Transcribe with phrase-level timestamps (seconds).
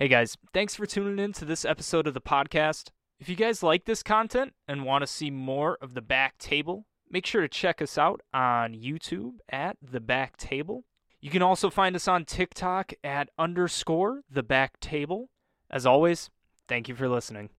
[0.00, 2.88] Hey guys, thanks for tuning in to this episode of the podcast.
[3.18, 6.86] If you guys like this content and want to see more of the back table,
[7.10, 10.84] make sure to check us out on YouTube at the back table.
[11.20, 15.28] You can also find us on TikTok at underscore the back table.
[15.70, 16.30] As always,
[16.66, 17.50] thank you for listening.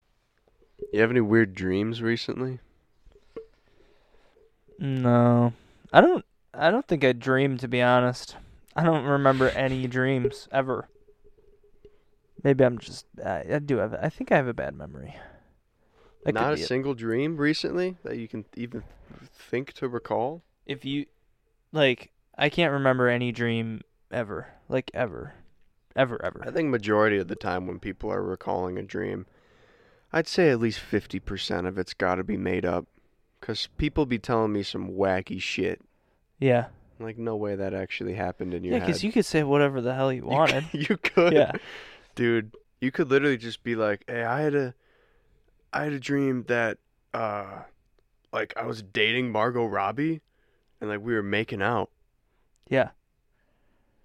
[0.92, 2.58] You have any weird dreams recently?
[4.80, 5.54] No,
[5.94, 6.26] I don't.
[6.56, 8.36] I don't think I dreamed to be honest.
[8.76, 10.88] I don't remember any dreams ever.
[12.44, 13.06] Maybe I'm just.
[13.24, 13.94] I, I do have.
[13.94, 15.16] I think I have a bad memory.
[16.24, 16.68] That Not a it.
[16.68, 18.84] single dream recently that you can even
[19.34, 20.44] think to recall?
[20.66, 21.08] If you,
[21.72, 24.48] like, I can't remember any dream ever.
[24.70, 25.34] Like ever,
[25.96, 26.44] ever, ever.
[26.46, 29.26] I think majority of the time when people are recalling a dream,
[30.14, 32.86] I'd say at least 50% of it's got to be made up.
[33.40, 35.82] Because people be telling me some wacky shit.
[36.40, 36.68] Yeah.
[37.00, 39.96] Like, no way that actually happened in your Yeah, because you could say whatever the
[39.96, 40.66] hell You wanted.
[40.74, 41.34] You could.
[41.34, 41.54] yeah.
[42.16, 44.74] Dude, you could literally just be like, "Hey, I had a
[45.74, 46.78] I had a dream that
[47.14, 47.64] uh
[48.34, 50.22] like I was dating Margot Robbie
[50.80, 51.90] and like we were making out."
[52.70, 52.90] Yeah.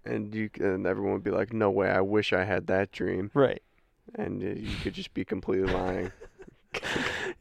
[0.04, 3.30] And you and everyone would be like, "No way, I wish I had that dream."
[3.34, 3.62] Right.
[4.14, 6.12] And uh, you could just be completely lying.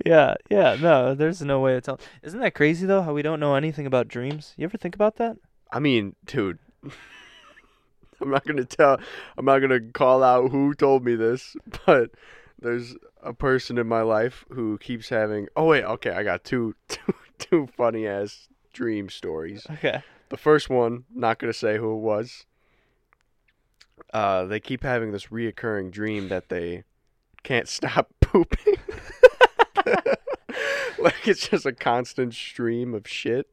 [0.06, 0.36] Yeah.
[0.50, 0.76] Yeah.
[0.80, 2.00] No, there's no way to tell.
[2.22, 3.02] Isn't that crazy though?
[3.02, 4.54] How we don't know anything about dreams?
[4.58, 5.38] You ever think about that?
[5.72, 6.60] I mean, dude,
[8.22, 9.00] I'm not going to tell
[9.38, 12.12] I'm not going to call out who told me this, but
[12.60, 16.76] there's a person in my life who keeps having Oh wait, okay, I got two
[16.88, 19.66] two two funny ass dream stories.
[19.70, 20.04] Okay.
[20.30, 22.46] The first one, not going to say who it was.
[24.14, 26.84] Uh, they keep having this reoccurring dream that they
[27.44, 28.76] can't stop pooping.
[30.98, 33.48] like it's just a constant stream of shit,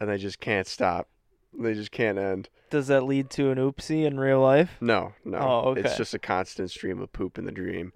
[0.00, 1.08] and they just can't stop.
[1.58, 2.48] They just can't end.
[2.70, 4.76] Does that lead to an oopsie in real life?
[4.80, 5.38] No, no.
[5.38, 5.82] Oh, okay.
[5.82, 7.92] It's just a constant stream of poop in the dream.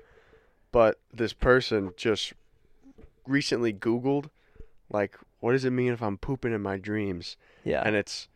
[0.73, 2.33] But this person just
[3.27, 4.31] recently Googled,
[4.89, 7.37] like, what does it mean if I'm pooping in my dreams?
[7.65, 7.83] Yeah.
[7.85, 8.29] And it's,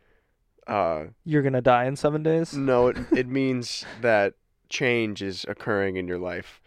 [0.66, 2.54] uh, You're gonna die in seven days.
[2.54, 4.34] no, it, it means that
[4.68, 6.60] change is occurring in your life.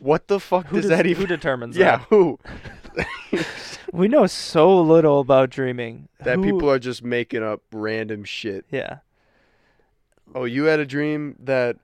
[0.00, 1.22] What the fuck Who does does- that even?
[1.22, 2.38] Who determines yeah, who?
[3.90, 6.08] We know so little about dreaming.
[6.20, 8.66] that Who- people are just making up random shit.
[8.70, 8.98] Yeah.
[10.34, 11.76] Oh, you had a dream that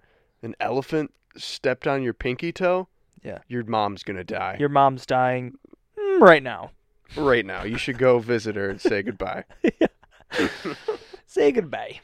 [0.42, 2.88] an elephant stepped on your pinky toe?
[3.22, 3.38] Yeah.
[3.48, 4.58] Your mom's gonna die.
[4.60, 5.54] Your mom's dying
[5.98, 6.72] mm, right now.
[7.16, 7.62] right now.
[7.64, 9.44] You should go visit her and say goodbye.
[11.26, 12.00] Say goodbye.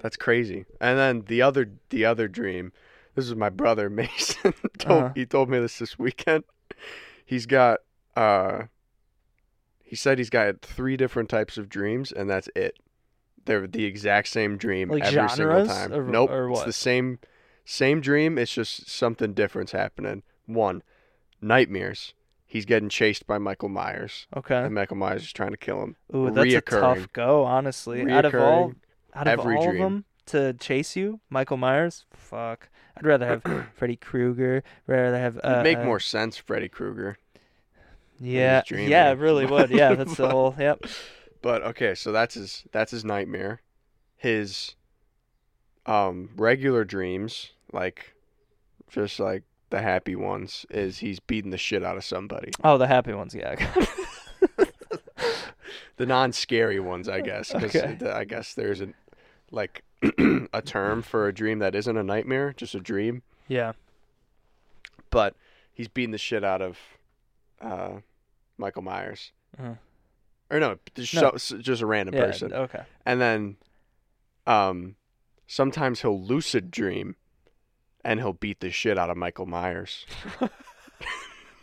[0.00, 0.64] That's crazy.
[0.80, 2.72] And then the other the other dream.
[3.14, 4.54] This is my brother Mason.
[4.78, 5.12] told, Uh-huh.
[5.14, 6.44] He told me this this weekend.
[7.24, 7.80] He's got
[8.16, 8.64] uh
[9.80, 12.78] he said he's got three different types of dreams and that's it.
[13.44, 15.92] They're the exact same dream Like every single time.
[15.92, 16.30] or- nope.
[16.30, 17.18] or It's the same
[17.64, 20.22] same dream, it's just something different's happening.
[20.46, 20.82] One,
[21.40, 22.14] nightmares.
[22.44, 24.26] He's getting chased by Michael Myers.
[24.36, 24.56] Okay.
[24.64, 25.96] And Michael Myers is trying to kill him.
[26.14, 28.10] Ooh, that's a tough go, honestly.
[28.10, 28.72] Out of all,
[29.14, 29.82] out of every all dream.
[29.82, 32.04] of them to chase you, Michael Myers.
[32.12, 32.68] Fuck.
[32.96, 33.42] I'd rather have
[33.74, 34.62] Freddy Krueger.
[34.86, 35.36] Rather have.
[35.38, 37.18] Uh, It'd make uh, more sense, Freddy Krueger.
[38.20, 38.62] Yeah.
[38.70, 39.70] Yeah, it really would.
[39.70, 40.54] Yeah, that's the whole.
[40.58, 40.84] Yep.
[41.40, 43.60] But okay, so that's his that's his nightmare.
[44.16, 44.76] His
[45.86, 48.14] um regular dreams, like
[48.88, 52.52] just like the happy ones, is he's beating the shit out of somebody.
[52.62, 53.34] Oh, the happy ones.
[53.34, 53.56] Yeah.
[55.96, 58.10] The non-scary ones, I guess, because Okay.
[58.10, 58.88] I guess there's a
[59.52, 59.82] like
[60.52, 63.22] a term for a dream that isn't a nightmare, just a dream.
[63.46, 63.72] yeah.
[65.10, 65.36] But
[65.72, 66.78] he's beating the shit out of
[67.60, 67.98] uh,
[68.58, 69.74] Michael Myers, Uh-huh.
[70.50, 71.36] or no, just, No.
[71.36, 72.24] so- just a random Yeah.
[72.26, 72.52] person.
[72.52, 72.82] Okay.
[73.06, 73.56] and then
[74.46, 74.96] um
[75.46, 77.14] sometimes he'll lucid dream
[78.04, 80.04] and he'll beat the shit out of Michael Myers.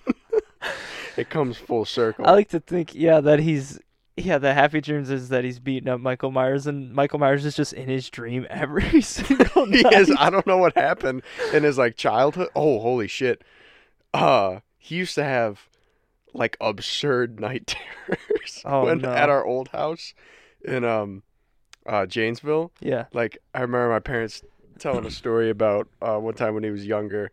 [1.17, 2.25] it comes full circle.
[2.27, 3.79] I like to think, yeah, that he's.
[4.19, 7.56] Yeah, the happy dreams is that he's beating up Michael Myers, and Michael Myers is
[7.56, 9.94] just in his dream every single he night.
[9.94, 11.22] is I don't know what happened
[11.53, 12.50] in his like childhood.
[12.56, 13.44] Oh, holy shit.
[14.13, 15.68] Uh he used to have
[16.33, 19.12] like absurd night terrors Oh, when, no.
[19.12, 20.13] at our old house
[20.63, 21.24] in um
[21.86, 22.72] uh Janesville.
[22.80, 23.06] Yeah.
[23.13, 24.42] like I remember my parents
[24.80, 27.31] telling a story about uh, one time when he was younger.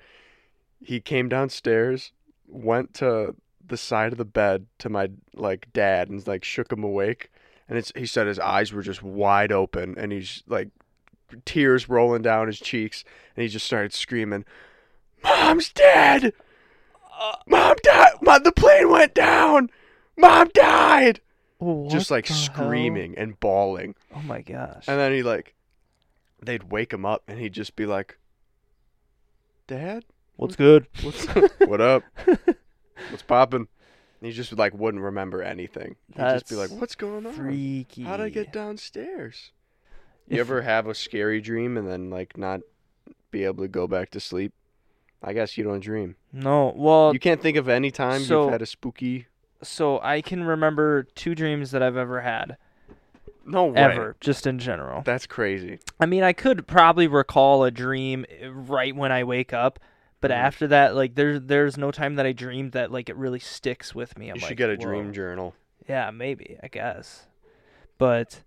[0.83, 2.13] He came downstairs,
[2.49, 3.35] went to
[3.69, 7.31] the side of the bed to my like dad, and like shook him awake.
[7.69, 10.69] And it's, he said his eyes were just wide open, and he's like
[11.45, 13.05] tears rolling down his cheeks,
[13.35, 14.45] and he just started screaming,
[15.23, 16.33] "Mom's dead!
[17.47, 18.13] Mom died!
[18.21, 19.71] Mom, the plane went down!
[20.17, 21.21] Mom died!"
[21.89, 22.43] just like the hell?
[22.43, 23.95] screaming and bawling.
[24.15, 24.85] Oh my gosh.
[24.87, 25.55] And then he like,
[26.43, 28.19] they'd wake him up, and he'd just be like,
[29.67, 30.05] Dad,
[30.37, 30.87] What's good?
[31.03, 31.25] what's
[31.67, 32.03] what up?
[33.11, 33.69] What's poppin'?
[34.21, 35.97] He just like wouldn't remember anything.
[36.15, 37.33] He'd just be like, "What's going on?
[37.33, 38.03] Freaky.
[38.03, 39.53] How'd I get downstairs?"
[40.27, 42.61] You If- ever have a scary dream and then like not
[43.31, 44.53] be able to go back to sleep?
[45.23, 46.17] I guess you don't dream.
[46.33, 46.73] No.
[46.77, 49.27] Well, you can't think of any time so- you've had a spooky.
[49.63, 52.57] so I can remember two dreams that I've ever had.
[53.45, 53.77] No way.
[53.77, 55.03] Ever, just in general.
[55.03, 55.79] That's crazy.
[56.01, 59.79] I mean, I could probably recall a dream eh, right when I wake up,
[60.21, 60.35] but Mhm.
[60.35, 63.95] after that, like there's there's no time that I dreamed that like it really sticks
[63.95, 64.29] with me.
[64.29, 65.55] I'm you like, should get a "Whoa." dream journal.
[65.89, 67.27] Yeah, maybe I guess,
[67.99, 68.43] but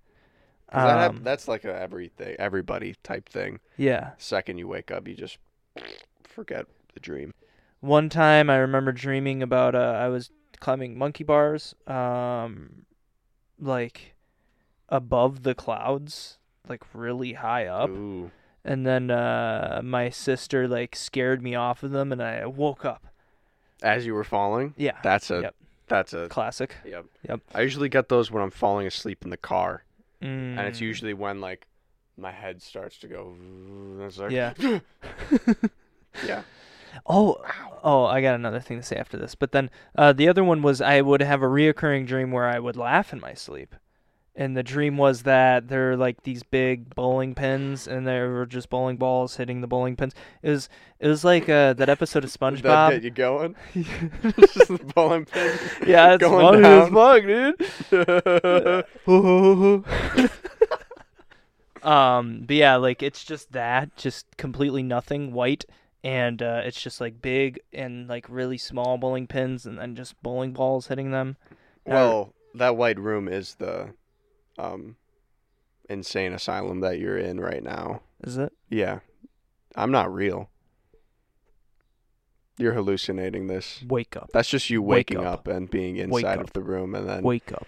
[0.71, 3.59] 'Cause that um, that's like a everything, everybody type thing.
[3.77, 4.11] yeah.
[4.17, 5.37] Second you wake up, you just
[6.23, 7.33] forget the dream.
[7.81, 10.29] One time I remember dreaming about uh, I was
[10.59, 12.85] climbing monkey bars, um,
[13.59, 14.13] like
[14.89, 16.37] above the clouds,
[16.67, 17.89] like really high up.
[17.89, 18.31] Ooh.
[18.65, 23.05] And then uh my sister like scared me off of them and I woke up.
[23.81, 24.97] As you were falling, Yeah.
[25.03, 25.55] that's a Yep.
[25.87, 26.75] that's a Classic.
[26.85, 27.05] yep.
[27.27, 27.39] Yep.
[27.55, 29.83] I usually get those when I'm falling asleep in the car,
[30.21, 30.57] Mm.
[30.57, 31.65] and it's usually when like
[32.17, 33.33] my head starts to go.
[34.17, 34.53] Like, Yeah.
[36.25, 36.41] yeah.
[37.05, 37.37] Oh,
[37.83, 39.35] oh, I got another thing to say after this.
[39.35, 42.59] But then uh, the other one was I would have a reoccurring dream where I
[42.59, 43.75] would laugh in my sleep.
[44.39, 48.45] And the dream was that there are like these big bowling pins, and there were
[48.45, 50.13] just bowling balls hitting the bowling pins.
[50.41, 52.91] It was it was like uh, that episode of Did that SpongeBob.
[52.91, 53.55] get you going?
[53.73, 55.59] Just the bowling pin.
[55.85, 56.93] yeah, it's going down.
[56.93, 57.61] fuck, dude.
[61.83, 65.65] um, but yeah, like it's just that, just completely nothing, white,
[66.01, 70.21] and uh, it's just like big and like really small bowling pins, and then just
[70.23, 71.35] bowling balls hitting them.
[71.85, 73.89] well, that white room is the
[74.59, 74.95] um
[75.89, 78.01] insane asylum that you're in right now.
[78.23, 78.53] Is it?
[78.69, 78.99] Yeah.
[79.75, 80.49] I'm not real.
[82.57, 83.81] You're hallucinating this.
[83.87, 85.33] Wake up, That's just you Wake waking up.
[85.33, 85.47] up.
[85.47, 87.67] and being inside of the room and then wake up.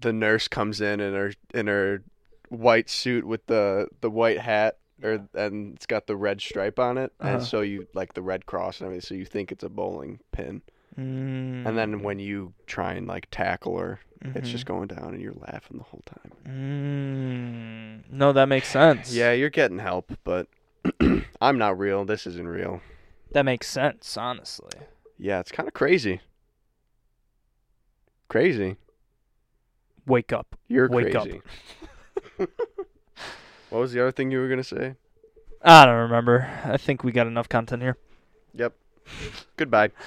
[0.00, 2.02] the nurse comes in in her in her
[2.48, 6.98] white suit with the the white hat or and it's got the red stripe on
[6.98, 7.34] it Uh-huh.
[7.36, 10.18] and so you like the red cross and everything so you think it's a bowling
[10.32, 10.60] pin
[10.98, 14.52] Mm, and then when you try and like tackle her it's mhm.
[14.52, 19.12] just going down and you're laughing the whole time Mm, no, that makes sense.
[19.14, 20.48] yeah you're getting help but
[21.40, 22.80] i'm not real this isn't real
[23.32, 24.16] that makes sense.
[24.18, 24.78] Honestly,
[25.18, 26.20] yeah it's kind of crazy
[28.28, 28.76] crazy
[30.06, 30.56] wake up.
[30.68, 31.24] you're Wake up.
[31.28, 31.40] crazy
[33.70, 34.94] what was the other thing you were gonna say
[35.64, 36.50] I don't remember.
[36.64, 37.96] I think we got enough content here.
[38.52, 38.74] yep
[39.56, 39.90] goodbye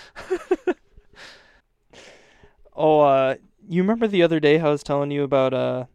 [2.77, 3.35] Oh, uh,
[3.67, 5.85] you remember the other day how I was telling you about uh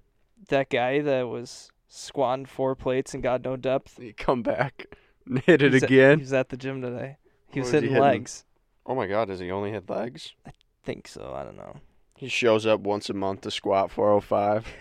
[0.48, 3.98] that guy that was squatting four plates and got no depth?
[3.98, 4.86] you come back
[5.26, 7.18] and hit it He's at- again he was at the gym today.
[7.52, 8.02] He was was he hitting hitting?
[8.02, 8.44] legs.
[8.86, 10.32] Oh my god, does he only hit legs?
[10.46, 10.52] I
[10.84, 11.34] think so.
[11.36, 11.76] I don't know.
[12.16, 14.66] He shows up once a month to squat 405,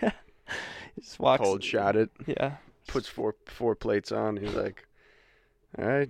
[0.94, 1.42] He just walks.
[1.42, 2.56] cold shot it, Yeah.
[2.86, 4.36] puts four four plates on.
[4.38, 4.86] He's like,
[5.78, 6.08] "All right,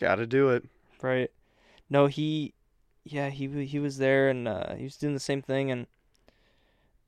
[0.00, 0.64] got to do it."
[1.02, 1.30] Right.
[1.90, 2.54] No, he.
[3.04, 5.86] Yeah, he he was there and uh, he was doing the same thing and.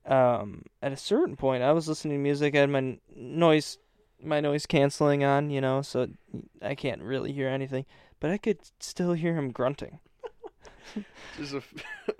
[0.03, 2.55] Um, at a certain point, I was listening to music.
[2.55, 3.77] I had my noise,
[4.19, 6.07] my noise canceling on, you know, so
[6.59, 7.85] I can't really hear anything,
[8.19, 9.99] but I could still hear him grunting.
[11.37, 11.61] Just a,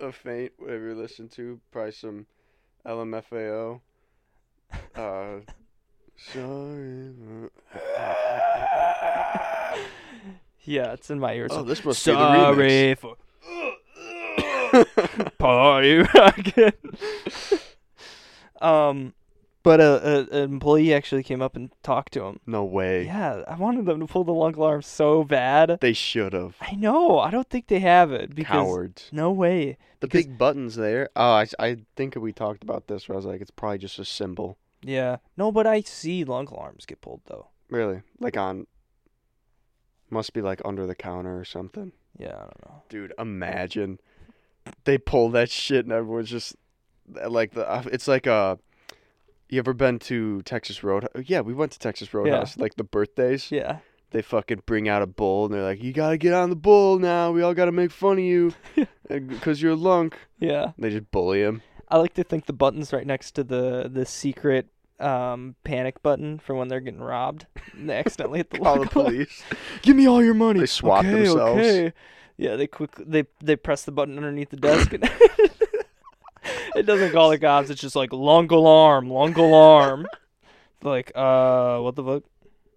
[0.00, 2.26] a faint whatever you listen to, probably some
[2.86, 3.80] LMFAO.
[4.94, 5.40] Uh,
[6.16, 7.12] sorry.
[10.64, 11.50] Yeah, it's in my ears.
[11.52, 12.54] Oh, this must be the remix.
[12.56, 13.16] Sorry for
[15.38, 16.72] party rockin'.
[18.60, 19.14] um,
[19.62, 19.84] but a,
[20.32, 22.40] a an employee actually came up and talked to him.
[22.46, 23.04] No way.
[23.04, 25.78] Yeah, I wanted them to pull the lunk alarm so bad.
[25.80, 26.56] They should have.
[26.60, 27.18] I know.
[27.18, 29.08] I don't think they have it because Cowards.
[29.12, 29.76] no way.
[30.00, 31.10] The because- big buttons there.
[31.14, 33.08] Oh, I, I think we talked about this.
[33.08, 34.58] Where I was like, it's probably just a symbol.
[34.84, 37.48] Yeah, no, but I see lunk alarms get pulled though.
[37.70, 38.02] Really?
[38.18, 38.66] Like on.
[40.12, 41.92] Must be like under the counter or something.
[42.18, 42.82] Yeah, I don't know.
[42.90, 43.98] Dude, imagine
[44.84, 46.54] they pull that shit and everyone's just
[47.28, 47.68] like the.
[47.68, 48.56] uh, It's like uh
[49.48, 51.08] You ever been to Texas Road?
[51.24, 52.58] Yeah, we went to Texas Roadhouse.
[52.58, 53.78] Like the birthdays, Yeah.
[54.10, 56.98] they fucking bring out a bull and they're like, "You gotta get on the bull
[56.98, 57.32] now.
[57.32, 58.52] We all gotta make fun of you
[59.08, 60.72] because you're a lunk." Yeah.
[60.78, 61.62] They just bully him.
[61.88, 64.68] I like to think the button's right next to the the secret
[65.02, 67.46] um panic button for when they're getting robbed.
[67.72, 69.42] And they accidentally hit the Call the police.
[69.82, 70.60] Give me all your money.
[70.60, 71.60] They swat okay, themselves.
[71.60, 71.92] Okay.
[72.36, 75.04] Yeah, they quickly they they press the button underneath the desk and
[76.76, 77.70] it doesn't call the cops.
[77.70, 80.06] It's just like lunk alarm, lunk alarm.
[80.82, 82.22] like, uh, what the fuck?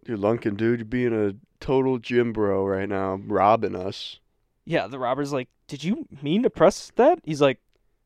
[0.06, 0.80] You're lunking, dude.
[0.80, 4.20] You're being a total gym bro right now, robbing us.
[4.66, 7.20] Yeah, the robber's like, Did you mean to press that?
[7.24, 7.60] He's like,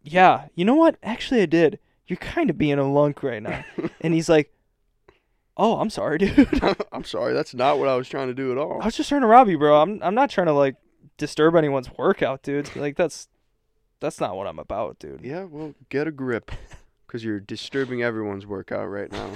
[0.03, 0.97] Yeah, you know what?
[1.03, 1.79] Actually, I did.
[2.09, 3.63] You're kind of being a lunk right now.
[4.01, 4.51] and he's like,
[5.55, 6.47] Oh, I'm sorry, dude.
[6.91, 8.81] I'm sorry, that's not what I was trying to do at all.
[8.81, 9.81] I was just trying to rob you, bro.
[9.81, 10.75] I'm I'm not trying to like
[11.17, 12.73] disturb anyone's workout, dude.
[12.75, 13.27] Like that's
[13.99, 15.21] that's not what I'm about, dude.
[15.21, 16.51] Yeah, well, get a grip,
[17.05, 19.31] because you're disturbing everyone's workout right now.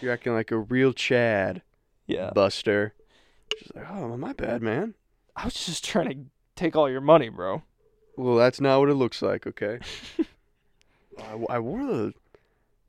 [0.00, 1.62] you're acting like a real Chad
[2.08, 2.30] Yeah.
[2.34, 2.94] Buster.
[3.56, 4.94] She's like, oh, my bad, man.
[5.36, 6.16] I was just trying to
[6.56, 7.62] take all your money, bro.
[8.16, 9.78] Well, that's not what it looks like, okay?
[11.18, 12.14] I, I wore the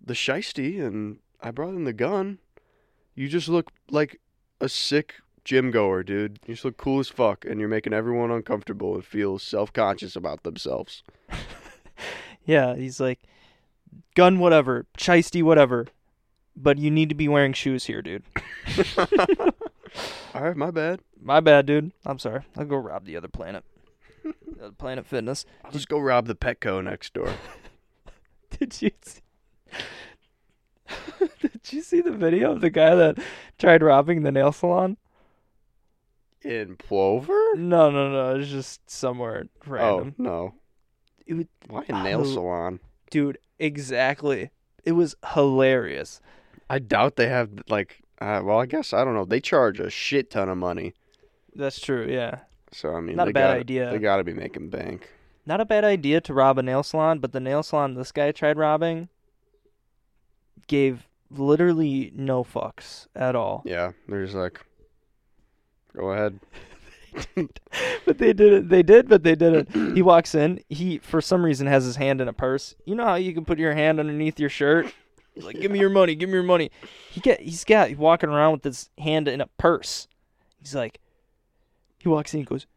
[0.01, 2.39] the shiesty and I brought in the gun.
[3.15, 4.19] You just look like
[4.61, 6.39] a sick gym goer, dude.
[6.45, 10.15] You just look cool as fuck, and you're making everyone uncomfortable and feel self conscious
[10.15, 11.03] about themselves.
[12.45, 13.19] Yeah, he's like,
[14.15, 15.85] gun whatever, shiesty whatever,
[16.55, 18.23] but you need to be wearing shoes here, dude.
[20.33, 21.01] All right, my bad.
[21.21, 21.91] My bad, dude.
[22.05, 22.41] I'm sorry.
[22.57, 23.63] I'll go rob the other planet.
[24.57, 25.45] The other Planet Fitness.
[25.63, 27.31] I'll just go rob the Petco next door.
[28.59, 29.19] Did you see?
[31.41, 33.17] Did you see the video of the guy that
[33.57, 34.97] tried robbing the nail salon?
[36.41, 37.37] In Plover?
[37.55, 38.39] No, no, no.
[38.39, 40.15] It's just somewhere random.
[40.19, 40.53] Oh no!
[41.27, 42.23] It Why a nail Oh.
[42.23, 42.79] salon?
[43.11, 44.49] dude, exactly.
[44.85, 46.21] It was hilarious.
[46.69, 48.01] I doubt they have like.
[48.21, 49.25] Uh, well, I guess I don't know.
[49.25, 50.93] They charge a shit ton of money,
[51.55, 52.05] That's true.
[52.09, 52.39] Yeah,
[52.71, 53.91] so I mean, Not a bad gotta- idea.
[53.91, 55.09] They got to be making bank.
[55.49, 58.31] Not a bad idea to rob a nail salon, but the nail salon this guy
[58.31, 59.09] tried robbing
[60.67, 63.63] gave literally no fucks at all.
[63.65, 64.63] Yeah, they're just like,
[65.97, 66.39] go ahead.
[68.05, 68.69] but they did it.
[68.69, 69.69] They did, but they didn't.
[69.95, 70.61] He walks in.
[70.69, 72.75] He for some reason has his hand in a purse.
[72.85, 74.93] You know how you can put your hand underneath your shirt.
[75.33, 76.13] He's like, "Give me your money.
[76.13, 76.69] Give me your money."
[77.09, 77.41] He get.
[77.41, 77.89] He's got.
[77.89, 80.07] He's walking around with his hand in a purse.
[80.59, 80.99] He's like,
[81.97, 82.41] he walks in.
[82.41, 82.67] He goes,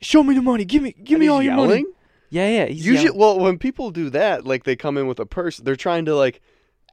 [0.00, 0.64] "Show me the money.
[0.64, 0.92] Give me.
[0.92, 1.92] Give And me he's all your money." yelling?
[2.30, 2.66] Yeah, yeah.
[2.66, 3.18] He's Usually, yelling.
[3.18, 6.14] well, when people do that, like they come in with a purse, they're trying to
[6.14, 6.40] like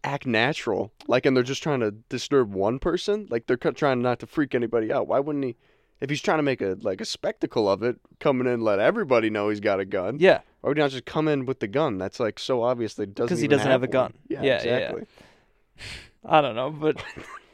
[0.03, 3.27] act natural, like, and they're just trying to disturb one person.
[3.29, 5.07] Like they're cu- trying not to freak anybody out.
[5.07, 5.55] Why wouldn't he?
[5.99, 9.29] If he's trying to make a like a spectacle of it, coming in, let everybody
[9.29, 10.17] know he's got a gun.
[10.19, 10.41] Yeah.
[10.61, 11.97] Why would he not just come in with the gun?
[11.97, 13.29] That's like so obvious that he doesn't.
[13.29, 13.91] 'Cause he even doesn't have a one.
[13.91, 14.13] gun.
[14.27, 14.75] Yeah, Yeah, yeah, yeah.
[14.77, 15.03] exactly.
[16.25, 17.03] I don't know, but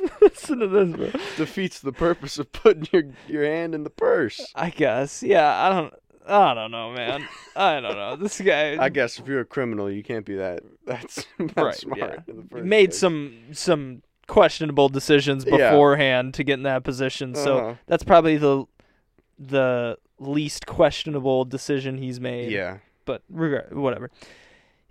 [0.20, 1.20] listen to this, bro.
[1.36, 4.40] Defeats the purpose of putting your your hand in the purse.
[4.54, 5.22] I guess.
[5.22, 5.94] Yeah, I don't.
[6.24, 7.26] I don't know, man.
[7.56, 8.14] I don't know.
[8.16, 8.76] This guy.
[8.82, 10.62] I guess if you're a criminal, you can't be that.
[10.86, 11.98] That's, that's Right, smart.
[12.00, 12.16] yeah.
[12.28, 12.98] in the first made place.
[12.98, 15.70] some some questionable decisions Yeah.
[15.70, 17.34] beforehand to get in that position.
[17.34, 17.74] So Uh-huh.
[17.86, 18.64] that's probably the
[19.38, 22.52] the least questionable decision he's made.
[22.52, 22.78] Yeah.
[23.04, 24.10] But regard whatever.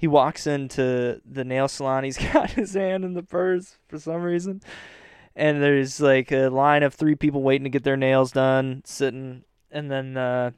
[0.01, 2.03] He walks into the nail salon.
[2.03, 4.61] He's got his hand in the purse for some reason.
[5.35, 9.43] And there's like a line of three people waiting to get their nails done, sitting.
[9.69, 10.51] And then uh,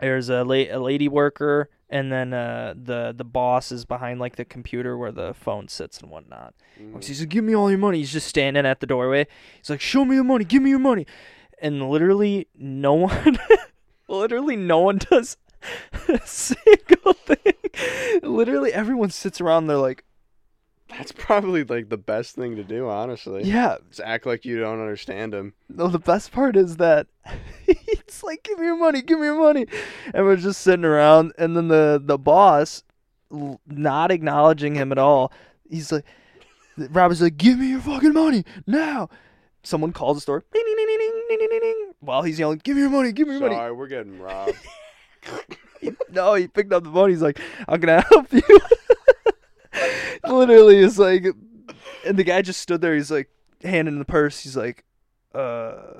[0.00, 4.36] there's a, la- a lady worker, and then uh, the the boss is behind like
[4.36, 6.54] the computer where the phone sits and whatnot.
[6.80, 7.04] Mhm.
[7.04, 9.26] He's like, "Give me all your money." He's just standing at the doorway.
[9.58, 10.44] He's like, "Show me your money.
[10.46, 11.04] Give me your money."
[11.60, 13.38] And literally, no one,
[14.08, 15.36] literally, no one does
[16.24, 18.20] single thing.
[18.22, 19.66] Literally, everyone sits around.
[19.66, 20.04] They're like,
[20.90, 23.44] That's probably like the best thing to do, honestly.
[23.44, 25.54] "Yeah." Just act like you don't understand him.
[25.68, 27.06] No, the best part is that
[27.66, 29.02] it's like, "Give me your money.
[29.02, 29.66] Give me your money,"
[30.12, 31.32] and we're just sitting around.
[31.38, 32.82] And then the the boss,
[33.66, 35.32] not acknowledging him at all,
[35.68, 36.04] he's like,
[36.76, 39.08] Robert's like, "Give me your fucking money now."
[39.64, 40.44] Someone calls the store.
[40.52, 43.12] Ding, ding, ding, While he's yelling, "Give me your money!
[43.12, 44.54] Give me your money!" Sorry, we're getting robbed.
[46.10, 47.10] No, he picked up the phone.
[47.10, 48.42] He's like, "I'm gonna help you?"
[50.26, 51.24] Literally, it's like,
[52.06, 52.94] and the guy just stood there.
[52.94, 53.28] He's like,
[53.62, 54.40] handing the purse.
[54.40, 54.84] He's like,
[55.34, 55.94] uh,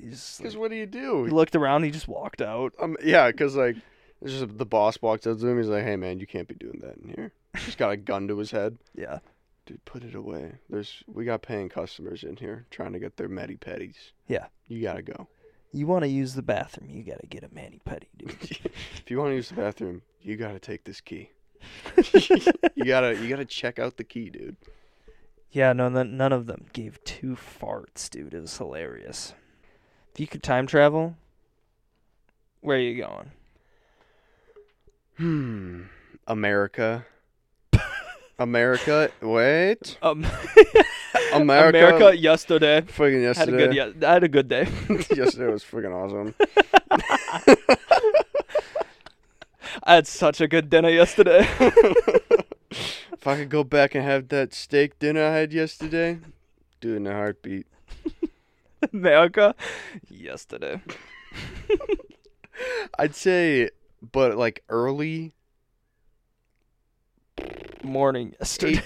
[0.00, 1.24] he's Because like, what do you do?
[1.24, 1.84] he looked around.
[1.84, 2.72] He just walked out.
[2.80, 3.76] Um, yeah, because like,
[4.24, 5.58] just the boss walks up to him.
[5.58, 8.26] He's like, "Hey, man, you can't be doing that in here." He's got a gun
[8.28, 8.78] to his head.
[8.94, 9.18] Yeah,
[9.66, 10.54] Dude, put it away.
[10.68, 14.12] There's we got paying customers in here trying to get their medi petties.
[14.26, 14.46] Yeah.
[14.66, 15.28] You gotta go.
[15.72, 16.90] You want to use the bathroom?
[16.90, 18.30] You gotta get a mani pedi, dude.
[18.40, 21.30] if you want to use the bathroom, you gotta take this key.
[22.74, 24.56] you gotta you gotta check out the key, dude.
[25.50, 28.34] yeah, no, none none of them gave two farts, dude.
[28.34, 29.34] It was hilarious.
[30.12, 31.16] If you could time travel,
[32.60, 33.30] where are you going?
[35.16, 35.82] Hmm.
[36.26, 37.06] America.
[38.38, 39.10] America.
[39.20, 39.98] Wait.
[40.00, 40.24] Um,
[41.32, 41.78] America.
[41.78, 42.82] America yesterday.
[42.82, 43.74] Fucking Had a yesterday.
[43.74, 44.68] good, I had a good day.
[45.14, 46.34] yesterday was freaking awesome.
[49.84, 51.46] I had such a good dinner yesterday.
[51.60, 56.18] if I could go back and have that steak dinner I had yesterday,
[56.80, 57.66] do it in a heartbeat.
[58.92, 59.54] America?
[60.08, 60.80] Yesterday.
[62.98, 63.70] I'd say,
[64.12, 65.34] but like early
[67.82, 68.82] Morning yesterday.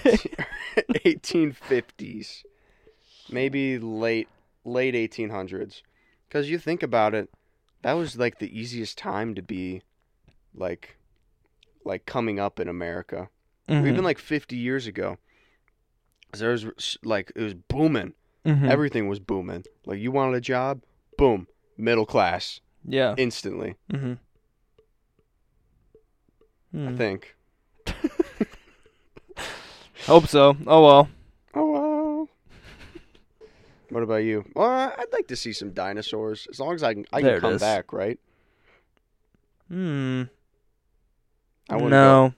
[1.05, 2.43] 1850s,
[3.29, 4.27] maybe late
[4.63, 5.81] late 1800s.
[6.27, 7.29] Because you think about it,
[7.81, 9.81] that was like the easiest time to be,
[10.55, 10.97] like,
[11.85, 13.29] like coming up in America.
[13.69, 13.87] Mhm.
[13.87, 15.17] even like 50 years ago,
[16.33, 18.13] There was like it was booming.
[18.45, 18.69] Mhm.
[18.69, 19.63] Everything was booming.
[19.85, 20.81] Like you wanted a job,
[21.17, 23.15] boom, middle class yeah.
[23.17, 23.75] instantly.
[23.91, 24.17] Mm-hmm.
[26.89, 27.35] I think.
[30.05, 30.55] Hope so.
[30.67, 31.09] Oh well.
[31.53, 32.29] Oh well.
[33.89, 34.43] What about you?
[34.55, 37.05] Well, I'd like to see some dinosaurs as long as I can.
[37.13, 37.61] I There can come is.
[37.61, 38.19] back, right?
[39.69, 40.23] Hmm.
[41.69, 42.33] I wanna no.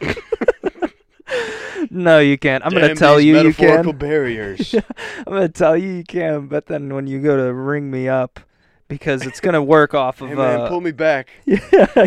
[1.90, 2.64] no, you can't.
[2.64, 3.98] I'm gonna Damn tell these you you metaphorical can.
[3.98, 4.74] barriers.
[5.18, 8.40] I'm gonna tell you you can, but then when you go to ring me up,
[8.86, 11.30] because it's gonna work off of hey man, uh, pull me back.
[11.44, 11.58] yeah,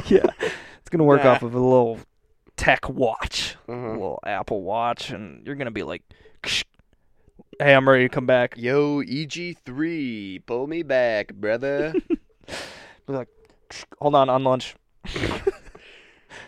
[0.08, 0.26] yeah,
[0.80, 1.32] it's gonna work Nah.
[1.32, 2.00] off of a little
[2.62, 3.92] tech watch, Uh-huh.
[3.92, 6.04] little Apple Watch, and you're gonna be like,
[7.60, 11.94] "Hey, I'm ready to come back." Yo, EG3, pull me back, brother.
[13.08, 13.30] Be like,
[14.00, 14.76] "Hold on, on lunch."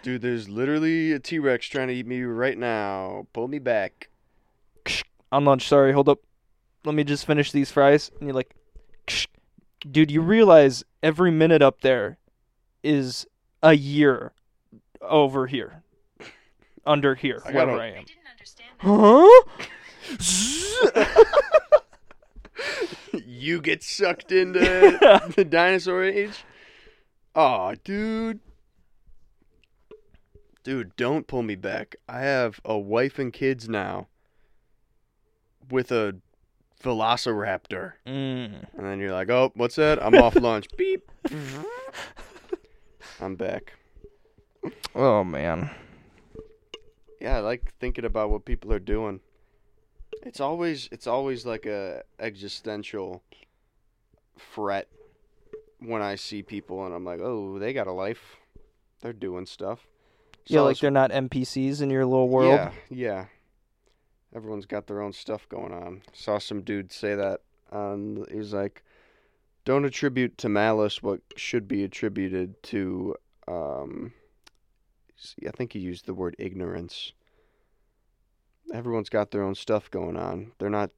[0.03, 3.27] Dude, there's literally a T Rex trying to eat me right now.
[3.33, 4.09] Pull me back.
[5.31, 5.67] on lunch.
[5.67, 6.19] Sorry, hold up.
[6.85, 8.11] Let me just finish these fries.
[8.19, 8.53] And you're like,
[9.89, 12.17] dude, you realize every minute up there
[12.83, 13.25] is
[13.63, 14.33] a year
[15.01, 15.82] over here,
[16.85, 18.05] under here, I wherever gotta- I I am.
[18.05, 18.69] didn't understand.
[18.79, 19.43] Huh?
[23.25, 24.59] you get sucked into
[25.35, 26.43] the dinosaur age?
[27.35, 28.39] Aw, dude.
[30.63, 31.95] Dude, don't pull me back.
[32.07, 34.07] I have a wife and kids now
[35.69, 36.15] with a
[36.81, 37.93] velociraptor.
[38.07, 38.65] mm.
[38.77, 40.01] And then you're like, oh, what's that?
[40.03, 40.67] I'm off lunch.
[40.77, 41.09] Beep.
[43.19, 43.73] I'm back.
[44.95, 45.69] Oh man.
[47.23, 49.21] Yeah, I like thinking about what people are doing.
[50.23, 53.23] It's always it's always like a existential
[54.37, 54.89] fret
[55.79, 58.35] when I see people and I'm like, "Oh, they got a life.
[59.01, 59.87] They're doing stuff."
[60.47, 62.51] Yeah, Saw like they're not NPCs in your little world.
[62.51, 63.25] Yeah, yeah.
[64.35, 66.01] Everyone's got their own stuff going on.
[66.11, 67.39] Saw some dude say that.
[67.71, 68.83] Um, he was like,
[69.63, 73.15] "Don't attribute to malice what should be attributed to."
[73.47, 74.11] Um,
[75.47, 77.13] I think he used the word ignorance.
[78.73, 80.51] Everyone's got their own stuff going on.
[80.57, 80.89] They're not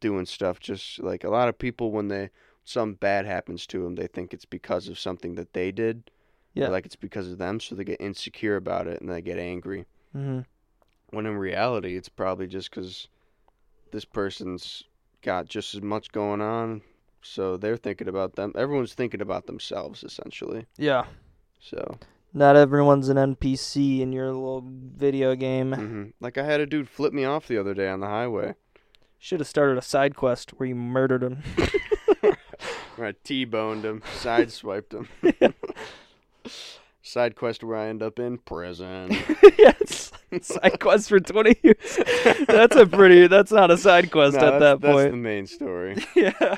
[0.00, 2.30] doing stuff just like a lot of people when they
[2.64, 6.10] some bad happens to them, they think it's because of something that they did.
[6.54, 6.68] Yeah.
[6.68, 9.86] like it's because of them, so they get insecure about it and they get angry
[10.12, 10.40] hmm
[11.10, 13.08] when in reality it's probably just because
[13.92, 14.82] this person's
[15.22, 16.82] got just as much going on
[17.22, 21.06] so they're thinking about them everyone's thinking about themselves essentially Yeah.
[21.60, 21.98] so
[22.34, 25.72] Not everyone's an NPC in your little video game.
[25.72, 28.54] hmm like i had a dude flip me off the other day on the highway
[29.18, 31.42] Should have started a side quest where you murdered him.
[32.96, 35.54] where i t-boned him sideswiped him
[37.02, 39.10] side quest where i end up in prison
[39.58, 40.12] yes.
[40.42, 41.98] Side quest for 20 years.
[42.46, 45.10] That's a pretty, that's not a side quest No, at that's, that that's point.
[45.12, 46.56] the main story yeah.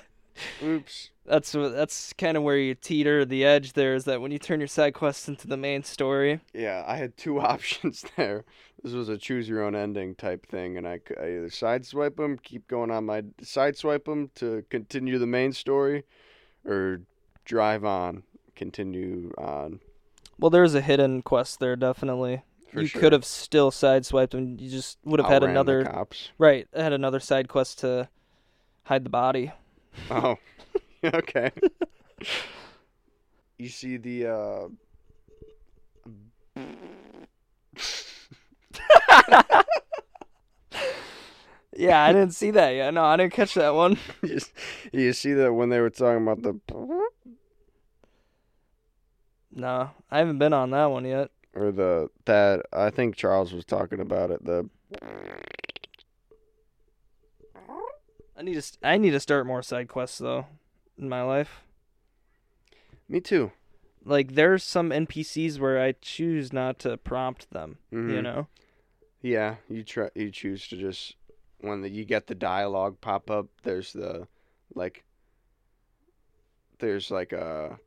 [0.63, 4.39] Oops That's that's kind of where you teeter the edge there is that when you
[4.39, 6.41] turn your side quests into the main story.
[6.53, 8.45] Yeah, I had two options there.
[8.83, 12.67] This was a choose your own ending type thing, and I either sideswipe them, keep
[12.67, 16.05] going on my sideswipe them to continue the main story,
[16.65, 17.03] or
[17.45, 18.23] drive on,
[18.57, 19.81] continue on.
[20.39, 22.43] Well, there's a hidden quest there definitely.
[22.73, 23.01] For you sure.
[23.01, 26.31] could have still sideswiped and you just would have had Outran the another cops.
[26.39, 28.09] right, had another side quest to
[28.85, 29.53] hide the body.
[30.09, 30.37] Oh,
[31.05, 31.51] okay.
[33.59, 34.69] you see the uh,
[41.77, 42.93] Yeah, I didn't see that yet.
[42.93, 43.97] No, I didn't catch that one.
[44.23, 44.39] you,
[44.93, 46.59] you see that when they were talking about the
[49.53, 51.31] No, I haven't been on that one yet.
[51.55, 54.45] or the that I think Charles was talking about it.
[54.45, 54.69] The
[58.41, 60.47] I need to st- I need to start more side quests though
[60.99, 61.61] in my life.
[63.07, 63.53] me too.
[64.03, 68.23] Like there's some NPCs where I choose not to prompt them, you Mhm.
[68.23, 68.47] know.
[69.21, 70.09] Yeah, you try.
[70.15, 71.17] You choose to just
[71.59, 73.49] when the, you get the dialogue pop up.
[73.63, 74.27] There's the
[74.75, 75.05] like.
[76.79, 77.79] There's like a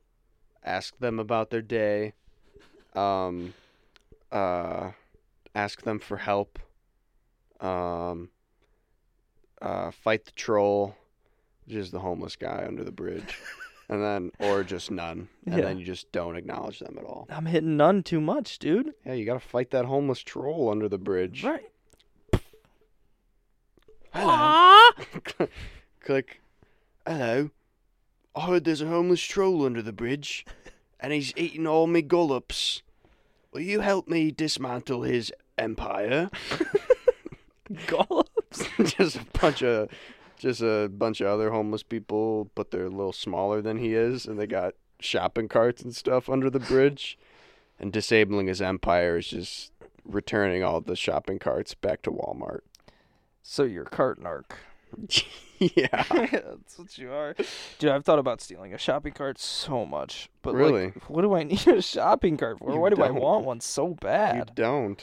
[0.62, 2.12] ask them about their day.
[2.94, 3.54] Um,
[4.30, 4.92] uh,
[5.52, 6.60] ask them for help.
[7.58, 8.30] Um,
[9.64, 10.94] uh, fight the troll.
[11.66, 13.38] just the homeless guy under the bridge,
[13.88, 15.62] and then or just none, and Yeah.
[15.64, 17.26] then you just don't acknowledge them at all.
[17.30, 18.92] I'm hitting none too much, dude.
[19.06, 21.42] Yeah, you gotta fight that homeless troll under the bridge.
[21.42, 21.64] Right.
[24.12, 24.90] Hello.
[26.00, 26.40] Click.
[27.06, 27.50] Hello.
[28.36, 30.44] I heard there's a homeless troll under the bridge,
[31.00, 32.82] and he's eating all me gullops.
[33.52, 36.28] Will you help me dismantle his empire?
[38.84, 39.88] Just a bunch of,
[40.38, 44.26] just a bunch of other homeless people, but they're a little smaller than he is,
[44.26, 47.18] and they got shopping carts and stuff under the bridge.
[47.78, 49.72] And disabling his empire is just
[50.04, 52.60] returning all the shopping carts back to Walmart.
[53.42, 54.44] So you're cart narc.
[55.58, 56.02] yeah.
[56.10, 57.34] That's what you are.
[57.78, 60.28] Dude, I've thought about stealing a shopping cart so much.
[60.42, 60.86] But Really?
[60.86, 62.72] like, what do I need a shopping cart for?
[62.72, 63.20] You Why do I don't.
[63.20, 64.36] want one so bad?
[64.36, 65.02] You don't.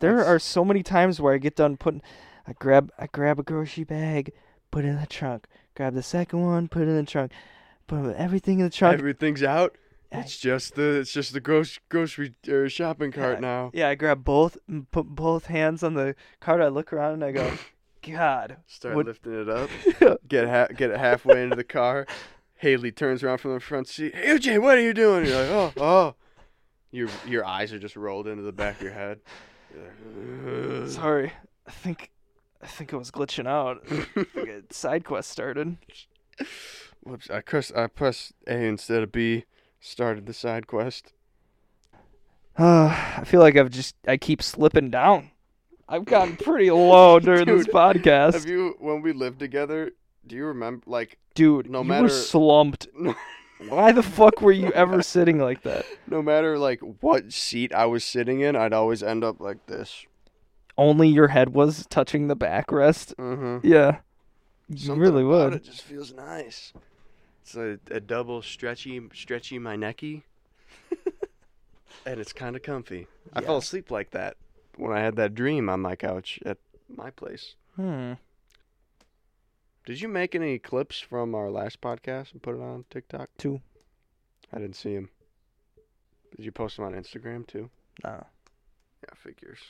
[0.00, 2.02] There That's- are so many times where I get done putting
[2.46, 4.32] I grab I grab a grocery bag,
[4.70, 7.32] put it in the trunk, grab the second one, put it in the trunk,
[7.86, 8.98] put everything in the trunk.
[8.98, 9.76] Everything's out.
[10.10, 13.70] It's just the it's just the gross grocery or shopping cart now.
[13.72, 14.58] yeah, I grab both
[14.90, 17.50] put both hands on the cart, I look around and I go,
[18.10, 18.58] God.
[18.66, 19.70] Start What- lifting it up.
[20.28, 22.06] Get ha- get it halfway into the car.
[22.56, 24.14] Haley turns around from the front seat.
[24.14, 25.24] Hey, what are you doing?
[25.26, 26.14] You're like, oh, oh.
[26.92, 29.20] Your your eyes are just rolled into the back of your head.
[29.74, 31.32] Like, Sorry.
[31.66, 32.11] I think
[32.62, 33.84] I think it was glitching out.
[34.72, 35.76] Side quest started.
[37.02, 37.28] Whoops!
[37.30, 39.44] I pressed I pressed A instead of B.
[39.80, 41.12] Started the side quest.
[42.56, 42.86] Uh,
[43.18, 45.30] I feel like I've just I keep slipping down.
[45.88, 48.34] I've gotten pretty low during this podcast.
[48.34, 49.90] Have you when we lived together?
[50.26, 52.86] Do you remember like Dude, no you matter- were slumped.
[53.68, 55.84] Why the fuck were you ever sitting like that?
[56.08, 60.06] no matter like what seat I was sitting in, I'd always end up like this.
[60.82, 63.14] Only your head was touching the backrest.
[63.14, 63.64] Mm-hmm.
[63.64, 63.98] Yeah,
[64.68, 65.54] you really would.
[65.54, 66.72] It just feels nice.
[67.42, 70.22] It's a, a double stretchy, stretchy my necky,
[72.04, 73.06] and it's kind of comfy.
[73.32, 74.36] I fell asleep like that
[74.76, 77.54] when I had that dream on my couch at my place.
[77.76, 78.14] Hmm.
[79.86, 83.28] Did you make any clips from our last podcast and put it on TikTok?
[83.38, 83.60] Two.
[84.52, 85.10] I didn't see them.
[86.36, 87.70] Did you post them on Instagram too?
[88.02, 88.24] Nah.
[89.02, 89.60] Yeah, figures.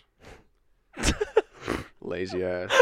[2.01, 2.71] Lazy ass.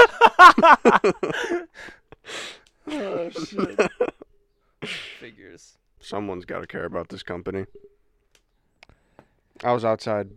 [2.89, 3.81] oh shit.
[5.19, 5.77] Figures.
[6.01, 7.67] Someone's got to care about this company.
[9.63, 10.31] I was outside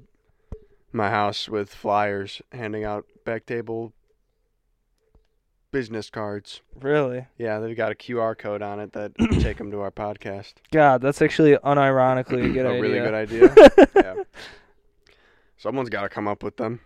[0.91, 3.93] my house with flyers, handing out back table
[5.71, 6.61] business cards.
[6.79, 7.25] Really?
[7.37, 10.53] Yeah, they've got a QR code on it that take them to our podcast.
[10.71, 12.81] God, that's actually unironically a good a idea.
[12.81, 13.55] really good idea.
[13.95, 14.23] yeah.
[15.57, 16.79] Someone's got to come up with them.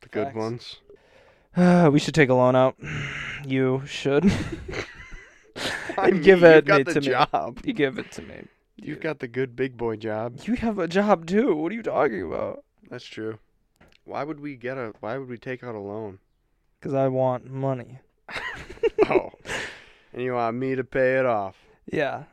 [0.00, 0.36] The good Facts.
[0.36, 0.76] ones.
[1.56, 2.76] Uh, we should take a loan out.
[3.46, 4.24] You should.
[5.96, 7.06] I And give it got me the to me.
[7.06, 7.60] job.
[7.64, 8.44] You give it to me.
[8.76, 10.40] You've got the good big boy job.
[10.44, 11.54] You have a job too.
[11.54, 12.64] What are you talking about?
[12.90, 13.38] That's true.
[14.04, 14.92] Why would we get a?
[15.00, 16.18] Why would we take out a loan?
[16.78, 17.98] Because I want money.
[19.08, 19.30] Oh,
[20.12, 21.56] and you want me to pay it off?
[21.90, 22.24] Yeah.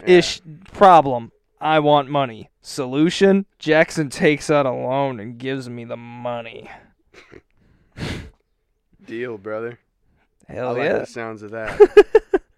[0.00, 0.18] Yeah.
[0.18, 0.40] Ish.
[0.72, 1.32] Problem.
[1.60, 2.50] I want money.
[2.60, 3.46] Solution.
[3.58, 6.70] Jackson takes out a loan and gives me the money.
[9.06, 9.78] Deal, brother.
[10.48, 10.98] Hell I like yeah.
[10.98, 11.78] the sounds of that.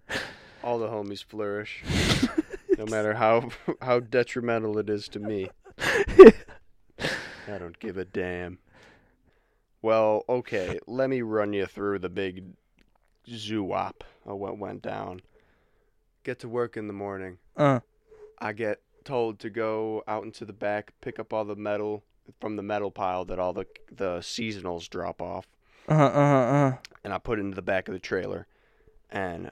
[0.64, 1.82] All the homies flourish,
[2.78, 5.48] no matter how how detrimental it is to me.
[5.78, 8.58] I don't give a damn.
[9.82, 12.44] Well, okay, let me run you through the big
[13.28, 15.22] zoo-wop of what went down.
[16.22, 17.38] Get to work in the morning.
[17.56, 17.80] Uh.
[18.38, 22.04] I get told to go out into the back, pick up all the metal
[22.40, 25.46] from the metal pile that all the the seasonals drop off,
[25.88, 26.76] Uh uh uh.
[27.04, 28.46] and I put it into the back of the trailer,
[29.10, 29.50] and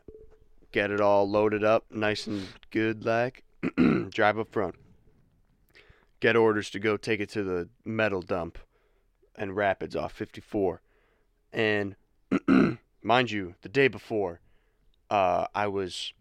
[0.73, 3.45] get it all loaded up, nice and good, like
[4.11, 4.77] drive up front.
[6.21, 8.59] Get orders to go take it to the metal dump,
[9.37, 10.83] and Rapids off 54,
[11.53, 11.97] and
[13.03, 14.41] mind you, the day before,
[15.09, 16.13] uh, I was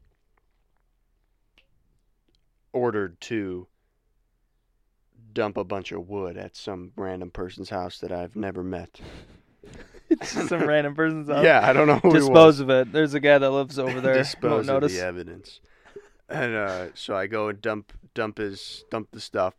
[2.71, 3.67] ordered to
[5.33, 8.99] dump a bunch of wood at some random person's house that I've never met.
[10.09, 11.43] It's just some random person's house.
[11.43, 12.25] Yeah, I don't know who he was.
[12.25, 12.91] Dispose of it.
[12.91, 14.15] There's a guy that lives over there.
[14.15, 14.93] Dispose Won't of notice.
[14.93, 15.59] the evidence.
[16.27, 19.55] And uh, so I go and dump dump his dump the stuff.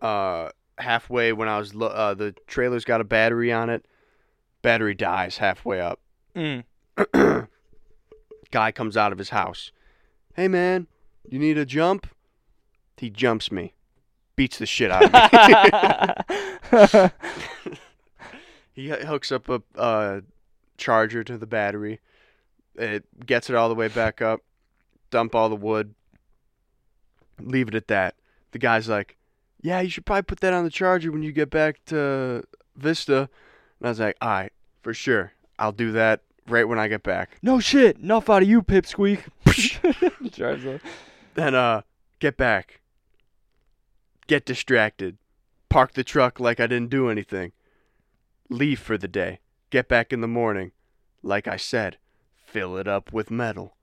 [0.00, 3.86] Uh, halfway when I was lo- uh, the trailer's got a battery on it.
[4.62, 6.00] Battery dies halfway up.
[6.36, 6.64] Mm.
[8.50, 9.72] Guy comes out of his house.
[10.34, 10.86] Hey man,
[11.28, 12.08] you need a jump?
[12.96, 13.74] He jumps me,
[14.36, 15.12] beats the shit out of
[16.72, 17.10] me.
[18.72, 20.20] he hooks up a uh,
[20.76, 22.00] charger to the battery,
[22.76, 24.40] It gets it all the way back up,
[25.10, 25.94] dump all the wood,
[27.40, 28.16] leave it at that.
[28.52, 29.16] The guy's like,
[29.62, 32.44] "Yeah, you should probably put that on the charger when you get back to
[32.76, 33.28] Vista."
[33.78, 35.32] And I was like, "All right, for sure.
[35.58, 37.98] I'll do that right when I get back." No shit.
[37.98, 39.22] Enough out of you, Pipsqueak.
[40.32, 40.82] Drives.
[41.34, 41.82] Then uh,
[42.20, 42.80] get back.
[44.26, 45.18] Get distracted.
[45.68, 47.52] Park the truck like I didn't do anything.
[48.48, 49.40] Leave for the day.
[49.70, 50.72] Get back in the morning.
[51.22, 51.98] Like I said,
[52.46, 53.76] fill it up with metal.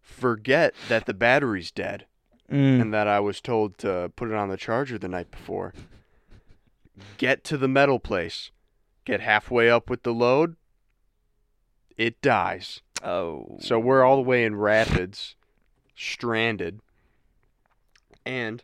[0.00, 2.06] Forget that the battery's dead
[2.50, 2.78] Mm.
[2.82, 5.72] and that I was told to put it on the charger the night before.
[7.16, 8.50] Get to the metal place.
[9.06, 10.56] Get halfway up with the load.
[11.96, 12.82] It dies.
[13.02, 13.56] Oh.
[13.60, 15.36] So we're all the way in Rapids,
[15.96, 16.80] stranded.
[18.26, 18.62] And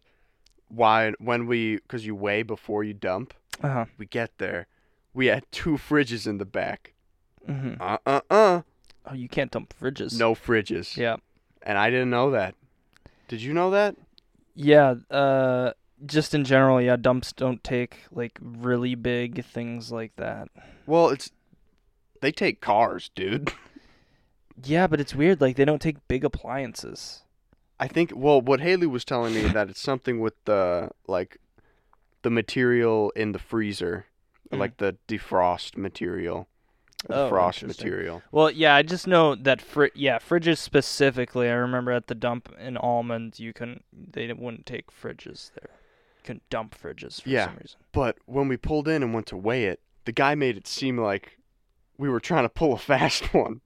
[0.71, 3.85] why when we cuz you weigh before you dump, Uh-huh.
[3.99, 4.67] we get there.
[5.13, 6.95] We had two fridges in the back.
[7.47, 8.63] hmm Uh-uh-uh.
[9.07, 10.19] Oh, you can't dump fridges.
[10.19, 10.97] No fridges.
[10.97, 11.17] Yeah.
[11.63, 12.55] And I didn't know that.
[13.29, 13.97] Did you know that?
[14.55, 14.95] Yeah.
[15.11, 15.73] Uh,
[16.07, 16.97] just in general, yeah.
[16.97, 20.49] Dumps don't take like really big things like that.
[20.87, 21.31] Well, it's
[22.21, 23.53] they take cars, dude.
[24.63, 25.41] Yeah, but it's weird.
[25.41, 27.23] Like they don't take big appliances.
[27.81, 31.39] I think well, what Haley was telling me that it's something with the like
[32.23, 34.07] the material in the freezer,
[34.53, 34.59] Mm.
[34.59, 36.49] like the defrost material,
[37.07, 38.21] the Oh, frost material.
[38.33, 41.49] Well, yeah, I just know that fr- yeah, fridges specifically.
[41.49, 45.71] I remember at the dump in almonds, you couldn't they wouldn't take fridges there.
[46.19, 47.47] You couldn't dump fridges for Yeah.
[47.47, 47.81] some reason.
[47.93, 50.99] But when we pulled in and went to weigh it, the guy made it seem
[50.99, 51.39] like
[51.97, 53.61] we were trying to pull a fast one.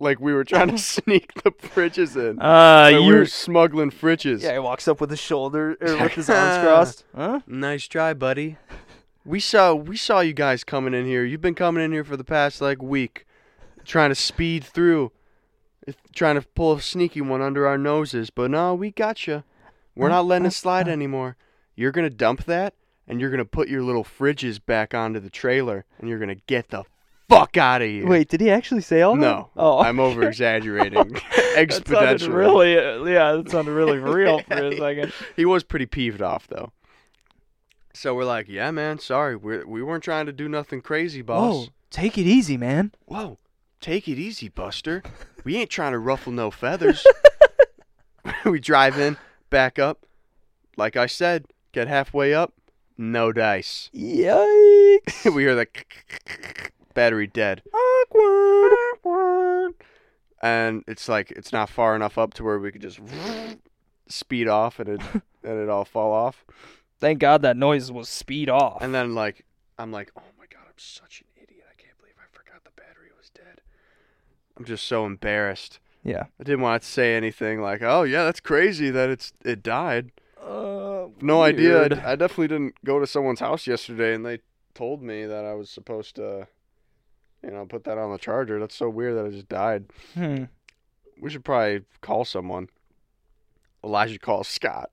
[0.00, 2.40] Like we were trying to sneak the fridges in.
[2.40, 4.42] Uh, Like we you were smuggling fridges.
[4.42, 7.04] Yeah, he walks up with his shoulder or with his arms crossed.
[7.14, 7.40] Huh?
[7.46, 8.56] Nice try, buddy.
[9.24, 11.24] We saw we saw you guys coming in here.
[11.24, 13.24] You've been coming in here for the past like week,
[13.84, 15.12] trying to speed through,
[16.14, 18.30] trying to pull a sneaky one under our noses.
[18.30, 19.44] But no, we got you.
[19.96, 21.36] We're not letting it slide anymore.
[21.76, 22.74] You're gonna dump that,
[23.06, 26.68] and you're gonna put your little fridges back onto the trailer, and you're gonna get
[26.68, 26.84] the
[27.28, 28.06] fuck out of here.
[28.06, 29.20] Wait, did he actually say all that?
[29.20, 32.34] No, Oh, I'm over exaggerating that sounded exponentially.
[32.34, 32.72] really,
[33.12, 35.12] yeah, that sounded really real for a second.
[35.36, 36.72] He was pretty peeved off though.
[37.92, 41.66] So we're like, yeah, man, sorry, we we weren't trying to do nothing crazy, boss.
[41.66, 42.92] Whoa, take it easy, man.
[43.06, 43.38] Whoa,
[43.80, 45.02] take it easy, Buster.
[45.44, 47.06] We ain't trying to ruffle no feathers.
[48.44, 49.16] we drive in,
[49.50, 50.06] back up.
[50.76, 52.52] Like I said, get halfway up,
[52.98, 53.90] no dice.
[53.94, 55.32] Yikes!
[55.32, 55.66] we hear the
[56.94, 57.62] battery dead.
[57.72, 58.72] Awkward.
[58.94, 59.74] Awkward.
[60.42, 63.00] and it's like it's not far enough up to where we could just
[64.08, 65.00] speed off and it
[65.44, 66.44] and it all fall off.
[66.98, 68.80] Thank God that noise was speed off.
[68.82, 69.44] And then like
[69.78, 71.64] I'm like, oh my god, I'm such an idiot.
[71.70, 73.60] I can't believe I forgot the battery was dead.
[74.56, 75.80] I'm just so embarrassed.
[76.02, 76.24] yeah.
[76.40, 80.12] I didn't want to say anything like, oh yeah, that's crazy that it's it died.
[80.40, 81.70] Uh, No idea.
[81.78, 81.94] weird.
[81.94, 84.38] I, I definitely didn't go to someone's house yesterday and they
[84.74, 86.46] told me that I was supposed to,
[87.44, 88.58] you know, put that on the charger.
[88.58, 89.84] That's so weird that it just died.
[90.14, 90.44] Hmm.
[91.20, 92.68] We should probably call someone.
[93.84, 94.90] Elijah calls Scott.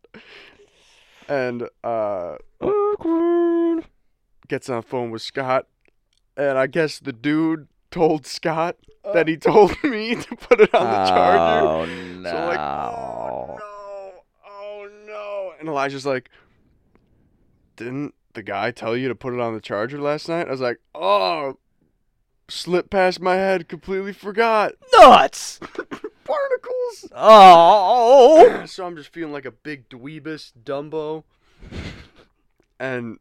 [1.29, 3.85] And uh Awkward.
[4.47, 5.67] gets on the phone with Scott.
[6.35, 8.77] And I guess the dude told Scott
[9.13, 11.67] that he told me to put it on the charger.
[11.67, 12.29] Oh no.
[12.29, 14.11] So like, oh no,
[14.47, 15.53] oh no.
[15.59, 16.29] And Elijah's like,
[17.75, 20.47] didn't the guy tell you to put it on the charger last night?
[20.47, 21.57] I was like, oh,
[22.51, 24.73] slipped past my head, completely forgot.
[24.97, 25.59] Nuts.
[26.25, 27.07] Barnacles.
[27.13, 28.63] Oh.
[28.67, 31.23] so I'm just feeling like a big dweebus Dumbo.
[32.79, 33.19] And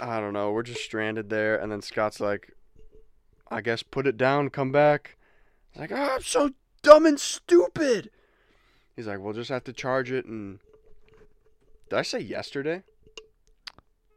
[0.00, 1.56] I don't know, we're just stranded there.
[1.56, 2.52] And then Scott's like,
[3.50, 5.16] I guess put it down, come back.
[5.76, 6.50] I was like, oh, I'm so
[6.82, 8.10] dumb and stupid.
[8.96, 10.24] He's like, we'll just have to charge it.
[10.24, 10.58] And
[11.90, 12.82] did I say yesterday?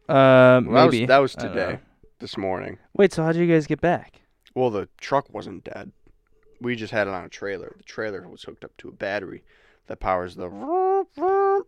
[0.10, 1.66] Uh, Well, maybe that was, that I was don't know.
[1.68, 1.80] today,
[2.20, 2.80] this morning.
[2.94, 4.21] Wait, so how did you guys get back?
[4.54, 5.92] Well, the truck wasn't dead.
[6.60, 7.74] We just had it on a trailer.
[7.78, 9.44] The trailer was hooked up to a battery
[9.88, 10.50] that powers the.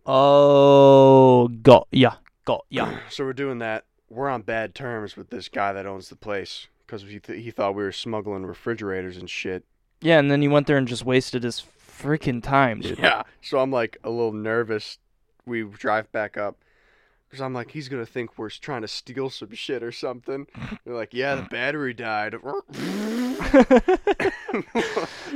[0.06, 2.98] Oh, got yeah, got yeah.
[3.10, 3.84] So we're doing that.
[4.08, 7.50] We're on bad terms with this guy that owns the place because he, th- he
[7.50, 9.64] thought we were smuggling refrigerators and shit.
[10.00, 11.62] Yeah, and then he went there and just wasted his
[11.98, 12.98] freaking time, dude.
[12.98, 13.22] Yeah.
[13.42, 14.98] So I'm like a little nervous.
[15.46, 16.58] We drive back up
[17.34, 20.46] because I'm like, he's going to think we're trying to steal some shit or something.
[20.84, 22.36] They're like, yeah, the battery died.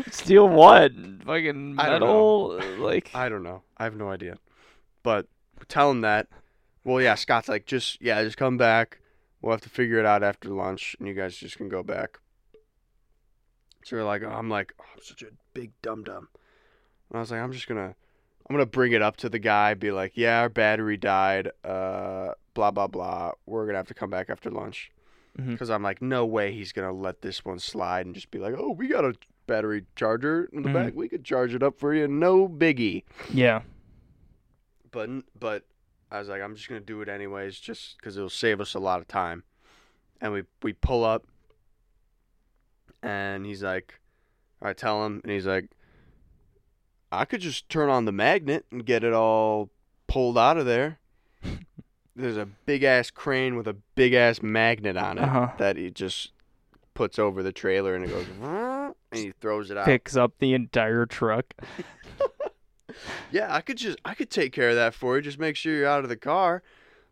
[0.13, 0.93] Steal what?
[1.25, 2.61] Fucking I metal?
[2.79, 3.63] Like I don't know.
[3.77, 4.39] I have no idea.
[5.03, 5.27] But
[5.67, 6.29] tell him that.
[6.85, 9.01] Well, yeah, Scott's like, just, yeah, just come back.
[9.43, 12.21] We'll have to figure it out after lunch and you guys just can go back.
[13.85, 16.29] So we're like, I'm like, oh, I'm such a big dum dum.
[17.11, 17.97] And I was like, I'm just gonna,
[18.49, 21.51] I'm gonna bring it up to the guy, be like, yeah, our battery died.
[21.65, 23.33] Uh, blah blah blah.
[23.47, 24.91] We're gonna have to come back after lunch.
[25.37, 28.55] Because I'm like, no way he's gonna let this one slide and just be like,
[28.59, 29.15] oh, we got a
[29.47, 30.73] battery charger in the Mhm.
[30.73, 30.95] back.
[30.97, 32.09] We could charge it up for you.
[32.09, 33.05] No biggie.
[33.33, 33.63] Yeah.
[34.91, 35.65] But but
[36.11, 38.81] I was like, I'm just gonna do it anyways, just because it'll save us a
[38.81, 39.45] lot of time.
[40.21, 41.25] And we we pull up,
[43.03, 44.01] and he's like,
[44.61, 45.71] I tell him, and he's like,
[47.11, 49.71] I could just turn on the magnet and get it all
[50.07, 50.99] pulled out of there.
[52.17, 55.51] There's a big ass crane with a big ass magnet on it Uh-huh.
[55.59, 56.33] that he just
[56.95, 59.87] puts over the trailer, and it goes, and he throws it out.
[59.87, 61.55] Picks up the entire truck.
[63.31, 65.23] Yeah, I could just I could take care of that for you.
[65.23, 66.63] Just make sure you're out of the car.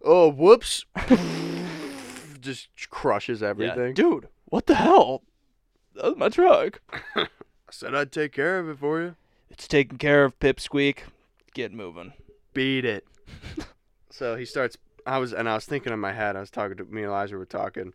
[0.02, 0.85] Oh, whoops.
[2.40, 3.94] just crushes everything.
[3.94, 5.22] Dude, what the hell?
[5.94, 6.80] That's my truck.
[7.14, 7.26] I
[7.70, 9.16] said I'd take care of it for you.
[9.50, 10.98] It's taken care of, Pipsqueak.
[11.54, 12.12] Get moving.
[12.52, 13.06] Beat it.
[14.11, 16.76] so he starts I was and I was thinking in my head, I was talking
[16.78, 17.94] to me and Elijah were talking.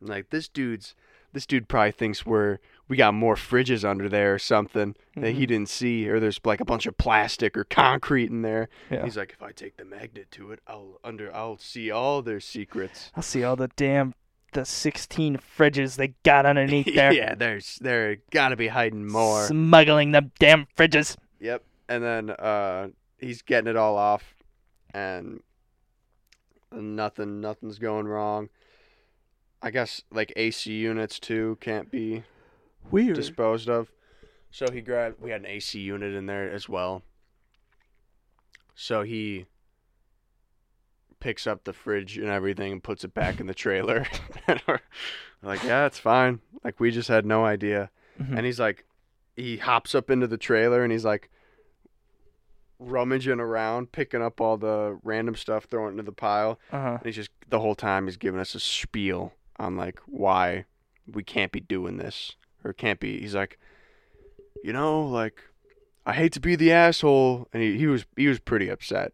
[0.00, 0.94] Like this dude's
[1.32, 5.42] this dude probably thinks we're we got more fridges under there or something that he
[5.42, 5.46] mm-hmm.
[5.46, 8.70] didn't see, or there's like a bunch of plastic or concrete in there.
[8.90, 9.04] Yeah.
[9.04, 12.40] He's like, if I take the magnet to it, I'll under I'll see all their
[12.40, 13.12] secrets.
[13.14, 14.14] I'll see all the damn
[14.52, 17.12] the 16 fridges they got underneath there.
[17.14, 19.46] yeah, there's there gotta be hiding more.
[19.46, 21.16] Smuggling them damn fridges.
[21.40, 21.64] Yep.
[21.88, 24.34] And then uh he's getting it all off
[24.92, 25.40] and
[26.72, 28.48] nothing nothing's going wrong.
[29.60, 32.24] I guess like AC units too can't be
[32.90, 33.16] Weird.
[33.16, 33.90] disposed of.
[34.50, 37.02] So he grabbed we had an AC unit in there as well.
[38.74, 39.46] So he
[41.20, 44.06] picks up the fridge and everything and puts it back in the trailer.
[44.46, 44.80] and we're
[45.42, 46.40] like, yeah, it's fine.
[46.64, 47.90] Like we just had no idea.
[48.20, 48.36] Mhm.
[48.36, 48.84] And he's like
[49.36, 51.30] he hops up into the trailer and he's like
[52.78, 56.58] rummaging around, picking up all the random stuff, throwing it into the pile.
[56.72, 56.96] uh-huh.
[56.98, 60.64] And he's just the whole time he's giving us a spiel on like why
[61.10, 63.20] we can't be doing this or can't be.
[63.20, 63.58] He's like,
[64.62, 65.42] you know, like
[66.06, 69.12] I hate to be the asshole, and he, he was he was pretty upset.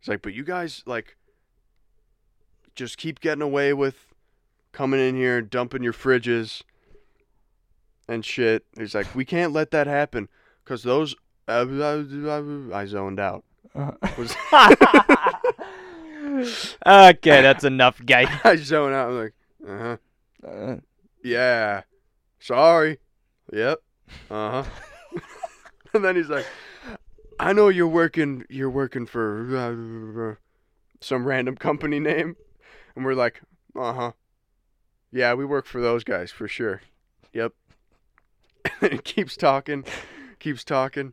[0.00, 1.16] He's like, but you guys like
[2.76, 4.12] just keep getting away with
[4.72, 6.62] coming in here and dumping your fridges
[8.08, 8.64] and shit.
[8.76, 10.28] He's like, we can't let that happen
[10.62, 11.14] because those.
[11.48, 11.64] I
[12.86, 13.44] zoned out.
[13.74, 15.12] Uh-huh.
[16.86, 18.26] Okay, that's enough, guy.
[18.44, 19.08] I zone out.
[19.08, 19.34] I'm like,
[19.66, 19.96] uh huh.
[20.46, 20.76] Uh,
[21.22, 21.82] Yeah.
[22.38, 22.98] Sorry.
[23.52, 23.78] Yep.
[24.30, 25.20] Uh huh.
[25.94, 26.46] and then he's like,
[27.38, 28.44] I know you're working.
[28.48, 30.34] You're working for uh,
[31.00, 32.36] some random company name,
[32.96, 33.42] and we're like,
[33.78, 34.12] uh huh.
[35.12, 36.82] Yeah, we work for those guys for sure.
[37.32, 37.52] Yep.
[38.80, 39.84] and he keeps talking,
[40.40, 41.12] keeps talking.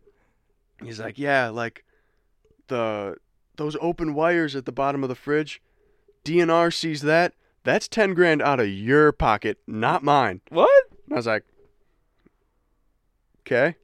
[0.83, 1.85] He's like, yeah, like
[2.67, 3.17] the
[3.57, 5.61] those open wires at the bottom of the fridge.
[6.25, 7.33] DNR sees that.
[7.63, 10.41] That's ten grand out of your pocket, not mine.
[10.49, 10.85] what?
[11.11, 11.43] I was like,
[13.41, 13.75] okay,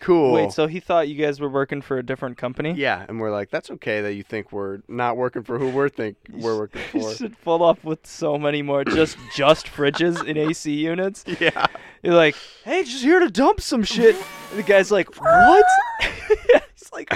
[0.00, 0.32] cool.
[0.32, 2.72] Wait, so he thought you guys were working for a different company?
[2.72, 5.88] yeah, and we're like, that's okay that you think we're not working for who we're
[5.88, 7.14] think we're working You for.
[7.14, 11.24] should pull up with so many more just just fridges in AC units.
[11.40, 11.66] yeah,
[12.02, 14.16] You're like, hey, just here to dump some shit.
[14.50, 15.64] And the guy's like, what?
[16.00, 17.12] He's like,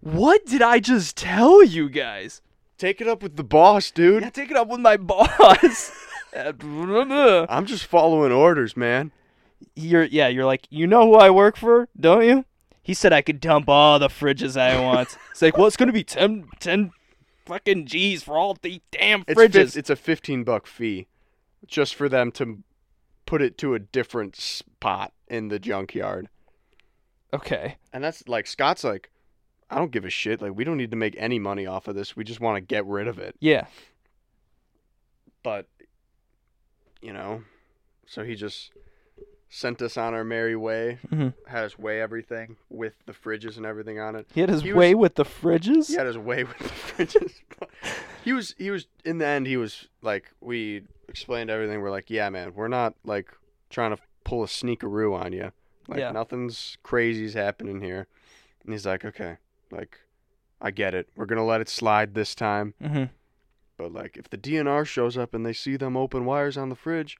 [0.00, 2.42] what did I just tell you guys?
[2.78, 4.22] take it up with the boss, dude.
[4.22, 5.92] Yeah, take it up with my boss.
[6.34, 9.12] I'm just following orders, man.
[9.74, 12.44] Yeah, you're like, you know who I work for, don't you?
[12.82, 15.16] He said I could dump all the fridges I want.
[15.30, 16.92] it's like, well, it's gonna be 10, 10
[17.44, 19.52] fucking G's for all the damn fridges.
[19.52, 21.06] fif- it's a fifteen buck fee,
[21.66, 22.62] just for them to
[23.24, 26.28] put it to a different spot in the junkyard.
[27.32, 27.76] okay.
[27.92, 29.10] And that's like Scott's like,
[29.68, 30.40] I don't give a shit.
[30.40, 32.14] Like we don't need to make any money off of this.
[32.16, 33.34] We just want to get rid of it.
[33.40, 33.66] Yeah.
[35.42, 35.66] But
[37.00, 37.42] you know,
[38.06, 38.72] so he just
[39.48, 40.98] sent us on our merry way.
[41.08, 41.34] Mhm.
[41.46, 44.26] Had us weigh everything with the fridges and everything on it.
[44.34, 45.88] He had his He way was- with the fridges.
[45.88, 47.40] He had his way with the fridges.
[48.24, 51.80] He was he was in the end he was like we explained everything.
[51.80, 53.30] We're like, yeah, man, we're not like
[53.70, 55.52] trying to pull a sneakaroo on you.
[55.86, 56.10] Like Yeah.
[56.10, 58.08] nothing's crazy's happening here.
[58.64, 59.36] And he's like, okay,
[59.70, 60.00] like
[60.60, 61.08] I get it.
[61.14, 62.74] We're gonna let it slide this time.
[62.82, 63.04] Mm-hmm.
[63.76, 66.74] But like, if the DNR shows up and they see them open wires on the
[66.74, 67.18] fridge,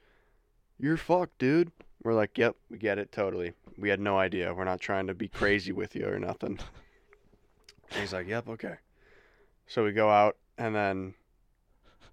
[0.76, 1.70] you're fucked, dude.
[2.02, 3.52] We're like, yep, we get it totally.
[3.76, 4.54] We had no idea.
[4.54, 6.58] We're not trying to be crazy with you or nothing.
[7.90, 8.74] And he's like, yep, okay.
[9.66, 11.14] So we go out and then,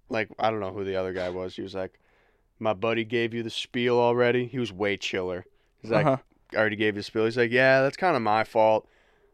[0.09, 1.55] like, I don't know who the other guy was.
[1.55, 1.99] He was like,
[2.59, 4.45] my buddy gave you the spiel already.
[4.47, 5.45] He was way chiller.
[5.81, 6.17] He's like, Uh-huh.
[6.53, 7.25] I already gave you the spiel.
[7.25, 8.88] He's like, yeah, that's kind of my fault.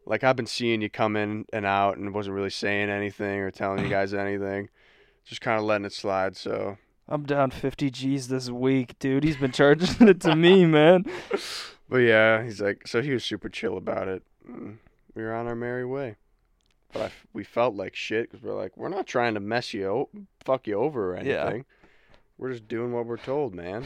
[0.05, 3.51] Like I've been seeing you come in and out and wasn't really saying anything or
[3.51, 4.69] telling you guys anything.
[5.25, 6.35] Just kind of letting it slide.
[6.35, 6.77] So
[7.11, 9.23] I'm down 50 G's this week, dude.
[9.23, 11.05] He's been charging it to me, man.
[11.89, 14.21] But yeah, he's like, so he was super chill about it.
[14.49, 14.77] Mm,
[15.15, 16.17] We were on our merry way.
[16.93, 19.87] But I we felt like shit because we're like, we're not trying to mess you,
[19.87, 20.09] o-
[20.45, 21.45] fuck you over or Yeah.
[21.45, 21.65] anything.
[22.37, 23.85] We're just doing what we're told, man.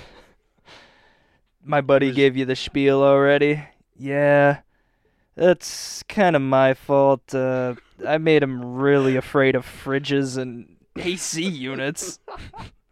[1.63, 3.63] My buddy gave you the spiel already.
[3.97, 4.59] Yeah,
[5.35, 7.33] that's kind of my fault.
[7.33, 12.19] Uh, I made him really afraid of fridges and AC units.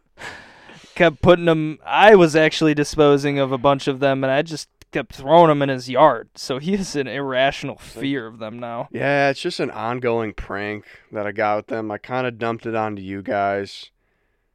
[0.94, 1.78] kept putting them.
[1.84, 5.62] I was actually disposing of a bunch of them, and I just kept throwing them
[5.62, 6.28] in his yard.
[6.36, 8.88] So he has an irrational fear of them now.
[8.92, 11.90] Yeah, it's just an ongoing prank that I got with them.
[11.90, 13.90] I kind of dumped it onto you guys.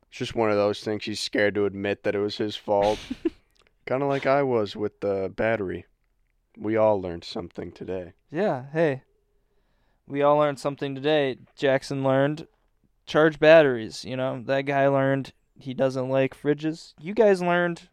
[0.09, 1.03] It's just one of those things.
[1.03, 2.99] He's scared to admit that it was his fault.
[3.85, 5.85] kind of like I was with the battery.
[6.57, 8.13] We all learned something today.
[8.31, 9.03] Yeah, hey.
[10.07, 11.37] We all learned something today.
[11.55, 12.47] Jackson learned
[13.05, 14.41] charge batteries, you know.
[14.45, 16.93] That guy learned he doesn't like fridges.
[16.99, 17.89] You guys learned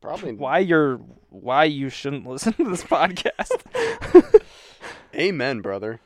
[0.00, 0.96] Probably why you're
[1.30, 3.52] why you shouldn't listen to this podcast.
[5.14, 6.00] Amen, brother.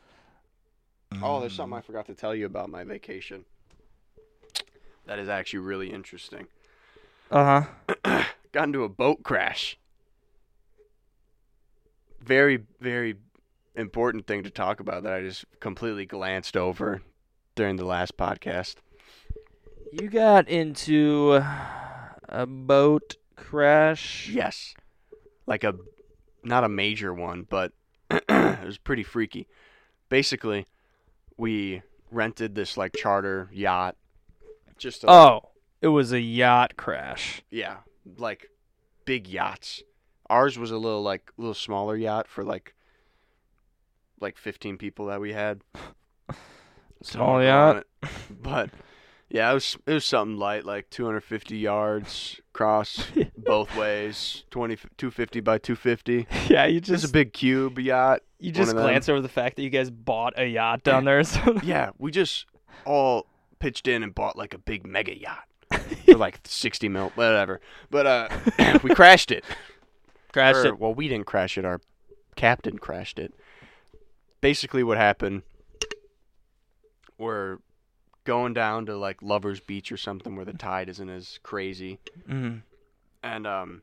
[1.21, 3.45] Oh, there's something I forgot to tell you about my vacation.
[5.07, 6.47] That is actually really interesting.
[7.31, 8.23] uh-huh.
[8.51, 9.77] Got into a boat crash.
[12.21, 13.15] Very, very
[13.75, 17.01] important thing to talk about that I just completely glanced over
[17.55, 18.75] during the last podcast.
[19.91, 21.41] You got into
[22.29, 24.29] a boat crash.
[24.29, 24.73] Yes.
[25.45, 25.75] Like a
[26.43, 27.73] not a major one, but
[28.11, 29.47] it was pretty freaky.
[30.09, 30.65] Basically,
[31.37, 31.81] we
[32.11, 33.95] rented this like charter yacht
[34.77, 35.41] just Oh,
[35.81, 37.41] it was a yacht crash.
[37.49, 37.77] Yeah,
[38.17, 38.49] like
[39.05, 39.83] big yachts.
[40.29, 42.75] Ours was a little like little smaller yacht for like
[44.19, 45.61] like 15 people that we had.
[47.03, 47.77] Small on yacht.
[47.77, 48.09] it.
[48.41, 48.71] But
[49.29, 53.07] yeah, it was it was something light like 250 yards cross
[53.37, 56.27] both ways, 20 250 by 250.
[56.49, 58.21] Yeah, you Just just a big cube yacht.
[58.39, 61.23] you just glance over the fact that you guys bought a yacht down there.
[61.23, 62.45] So Yeah, we just
[62.85, 63.27] all
[63.59, 65.43] pitched in and bought like a big mega yacht
[66.05, 67.59] for like 60 mil, whatever.
[67.89, 68.29] But uh
[68.83, 69.43] we crashed it.
[70.31, 70.79] crashed Or, it.
[70.79, 71.65] Well, we didn't crash it.
[71.65, 71.81] Our
[72.35, 73.33] captain crashed it.
[74.39, 75.41] Basically, what happened?
[77.17, 77.57] We're
[78.27, 81.97] going down to like Lovers Beach or something where the tide isn't as crazy,
[82.29, 82.61] Mm.
[83.23, 83.81] and um,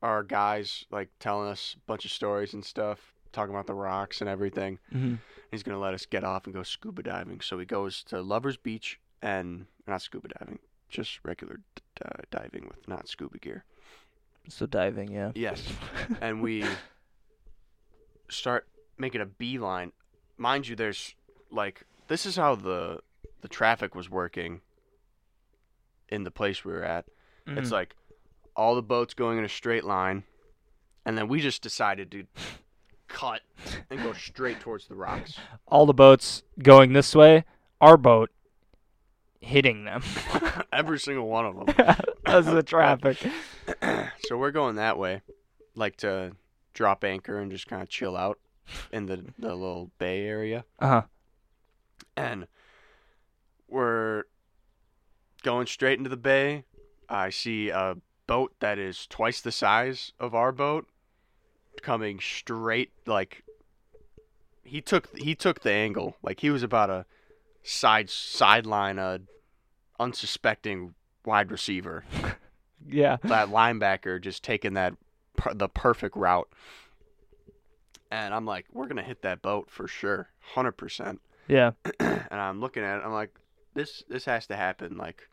[0.00, 4.20] our guys like telling us a bunch of stories and stuff, talking about the rocks
[4.20, 4.78] and everything.
[4.90, 5.14] hmm
[5.50, 7.40] He's gonna let us get off and go scuba diving.
[7.42, 12.68] So he goes to Lovers Beach and not scuba diving, just regular d- uh, diving
[12.68, 13.64] with not scuba gear.
[14.48, 15.32] So diving, yeah.
[15.34, 15.62] Yes.
[16.22, 16.64] and we
[18.30, 18.66] start
[18.96, 19.92] making a beeline.
[20.38, 21.14] Mind you, there's
[21.50, 23.00] like this is how the
[23.40, 24.60] the traffic was working
[26.10, 27.06] in the place we were at.
[27.46, 27.72] It's Mhm.
[27.72, 27.96] like
[28.54, 30.24] all the boats going in a straight line,
[31.06, 32.26] and then we just decided to
[33.08, 33.40] cut
[33.90, 35.38] and go straight towards the rocks.
[35.66, 37.44] all the boats going this way,
[37.80, 38.30] our boat
[39.40, 40.02] hitting them.
[40.72, 41.96] Every single one of them.
[42.26, 43.16] That's the traffic.
[44.26, 45.22] so we're going that way,
[45.74, 46.36] like to
[46.74, 48.38] drop anchor and just kind of chill out
[48.92, 50.64] in the the little bay area.
[50.78, 51.02] Uh huh.
[52.16, 52.46] And
[53.68, 54.24] we're
[55.42, 56.64] going straight into the bay.
[57.08, 57.96] I see a
[58.26, 60.86] boat that is twice the size of our boat
[61.82, 63.42] coming straight like
[64.62, 67.04] he took he took the angle like he was about a
[67.62, 69.18] side sideline a
[69.98, 70.94] unsuspecting
[71.24, 72.04] wide receiver
[72.88, 73.16] Yeah.
[73.24, 74.94] that linebacker just taking that
[75.54, 76.48] the perfect route
[78.10, 81.18] and I'm like we're going to hit that boat for sure 100%
[81.52, 81.72] Yeah.
[82.00, 83.02] and I'm looking at it.
[83.04, 83.34] I'm like,
[83.74, 85.28] this this has to happen like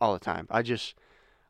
[0.00, 0.46] all the time.
[0.50, 0.94] I just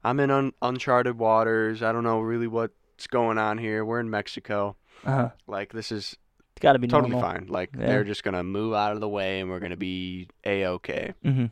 [0.05, 1.83] I'm in un- uncharted waters.
[1.83, 3.85] I don't know really what's going on here.
[3.85, 4.77] We're in Mexico.
[5.05, 5.29] Uh huh.
[5.47, 6.17] Like this is
[6.53, 7.31] It's got to be totally normal.
[7.31, 7.47] fine.
[7.49, 7.87] Like Yeah.
[7.87, 11.13] they're just gonna move out of the way and we're gonna be a okay.
[11.25, 11.47] Mm-hmm.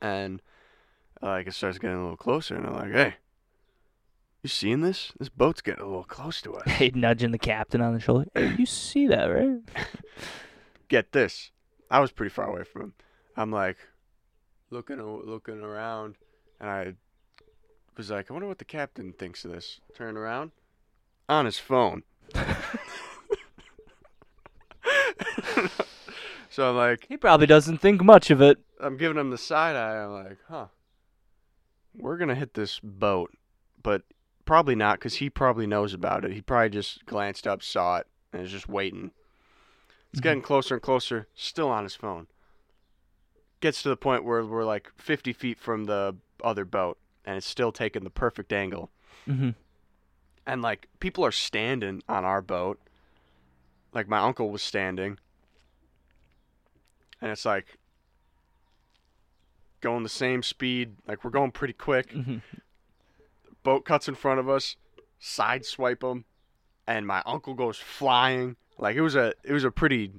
[0.00, 0.42] And
[1.22, 3.14] like it starts getting a little closer, and I'm like, hey,
[4.42, 5.12] you seeing this?
[5.18, 6.62] This boat's getting a little close to us.
[6.70, 8.26] Hey, nudging the captain on the shoulder.
[8.34, 9.60] Hey, you see that, right?
[10.88, 11.50] Get this.
[11.90, 12.92] I was pretty far away from him.
[13.36, 13.76] I'm like
[14.70, 16.16] looking looking around,
[16.60, 16.94] and I
[17.96, 19.80] was like, I wonder what the captain thinks of this.
[19.94, 20.52] Turn around,
[21.28, 22.02] on his phone.
[26.50, 28.58] so I'm like, He probably doesn't think much of it.
[28.80, 30.02] I'm giving him the side eye.
[30.04, 30.66] I'm like, huh.
[31.94, 33.32] we're gonna hit this boat,
[33.82, 34.02] but
[34.44, 36.32] probably not because he probably knows about it.
[36.32, 39.12] He probably just glanced up, saw it, and is just waiting.
[40.16, 41.28] It's getting closer and closer.
[41.34, 42.26] Still on his phone.
[43.60, 46.96] Gets to the point where we're like 50 feet from the other boat,
[47.26, 48.90] and it's still taking the perfect angle.
[49.28, 49.50] Mm-hmm.
[50.46, 52.80] And like people are standing on our boat.
[53.92, 55.18] Like my uncle was standing.
[57.20, 57.76] And it's like
[59.82, 60.94] going the same speed.
[61.06, 62.14] Like we're going pretty quick.
[62.14, 62.38] Mm-hmm.
[63.62, 64.76] Boat cuts in front of us,
[65.20, 66.24] Sideswipe them,
[66.86, 68.56] and my uncle goes flying.
[68.78, 70.12] Like it was a it was a pretty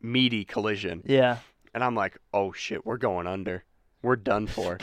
[0.00, 1.02] meaty collision.
[1.06, 1.38] Yeah.
[1.74, 3.64] And I'm like, "Oh shit, we're going under.
[4.02, 4.78] We're done for."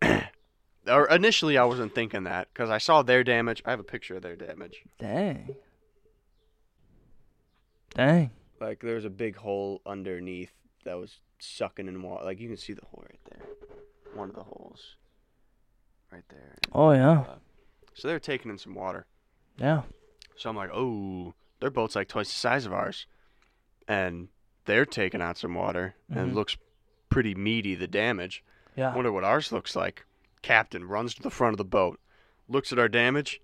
[0.88, 3.62] or initially I wasn't thinking that cuz I saw their damage.
[3.66, 4.82] I have a picture of their damage.
[4.98, 5.54] Dang.
[7.94, 8.30] Dang.
[8.60, 10.52] Like there was a big hole underneath
[10.84, 12.24] that was sucking in water.
[12.24, 13.46] Like you can see the hole right there.
[14.14, 14.96] One of the holes.
[16.10, 16.56] Right there.
[16.72, 17.20] Oh yeah.
[17.20, 17.34] Uh,
[17.94, 19.06] so they're taking in some water.
[19.58, 19.82] Yeah.
[20.36, 23.06] So I'm like, oh, their boat's like twice the size of ours.
[23.88, 24.28] And
[24.66, 26.30] they're taking out some water and Mhm.
[26.30, 26.56] it looks
[27.08, 28.44] pretty meaty, the damage.
[28.76, 28.94] Yeah.
[28.94, 30.04] Wonder what ours looks like.
[30.42, 32.00] Captain runs to the front of the boat,
[32.48, 33.40] looks at our damage.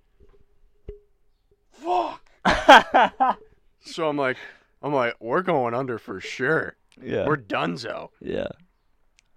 [1.73, 2.25] Fuck.
[3.81, 4.37] So I'm like,
[4.83, 6.77] I'm like, we're going under for sure.
[7.01, 7.27] yeah.
[7.27, 8.11] We're donezo.
[8.21, 8.49] yeah.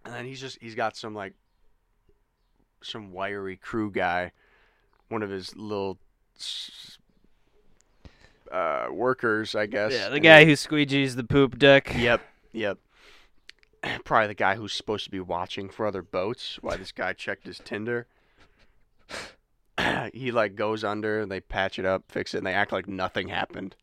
[0.03, 1.36] And then he's just he's got some like
[2.84, 4.32] some wiry crew guy,
[5.09, 5.99] one of his little
[6.38, 6.97] s-
[8.51, 9.93] uh, workers, I guess.
[9.93, 10.09] Yeah.
[10.09, 11.93] The and guy who squeegees the poop deck.
[11.95, 12.21] Yep,
[12.51, 12.77] yep.
[14.03, 16.59] Probably the guy who's supposed to be watching for other boats.
[16.61, 18.07] Why this guy checked his Tinder.
[20.13, 22.87] he like goes under and they patch it up, fix it, and they act like
[22.87, 23.75] nothing happened.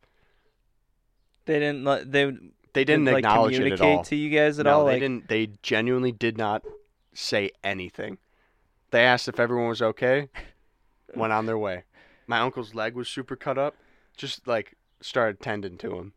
[1.47, 1.85] They didn't.
[2.13, 2.31] They
[2.75, 4.05] They didn't, like acknowledge it communicate at all.
[4.05, 4.85] to you guys at no, all.
[4.85, 5.29] they like, didn't.
[5.29, 6.63] They genuinely did not
[7.15, 8.19] say anything.
[8.91, 10.29] They asked if everyone was okay.
[11.15, 11.85] Went on their way.
[12.27, 13.75] My uncle's leg was super cut up.
[14.19, 16.13] Just like started tending to him,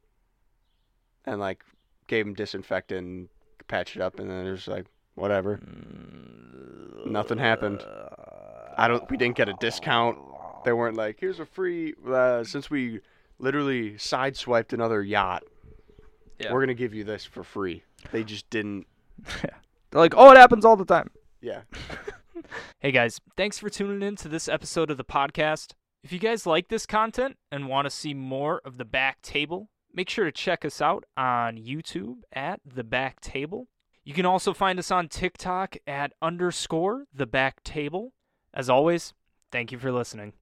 [1.26, 1.64] and like
[2.08, 3.30] gave him disinfectant, and
[3.70, 5.60] patched it up, and then it was like whatever.
[7.06, 7.82] Nothing happened.
[8.78, 9.10] I don't.
[9.10, 10.18] We didn't get a discount.
[10.66, 11.94] They weren't like, here's a free.
[12.08, 13.00] Uh, since we
[13.40, 15.44] literally sideswiped another yacht,
[16.40, 16.52] Yeah.
[16.54, 17.84] we're gonna give you this for free.
[18.12, 18.86] They just didn't.
[19.42, 21.10] They're like, oh, it happens all the time.
[21.42, 21.62] Yeah.
[22.80, 25.74] Hey guys, thanks for tuning in to this episode of the podcast.
[26.04, 29.70] If you guys like this content and want to see more of the back table,
[29.94, 33.68] make sure to check us out on YouTube at the back table.
[34.04, 38.14] You can also find us on TikTok at underscore the back table.
[38.52, 39.14] As always,
[39.52, 40.34] thank you for listening.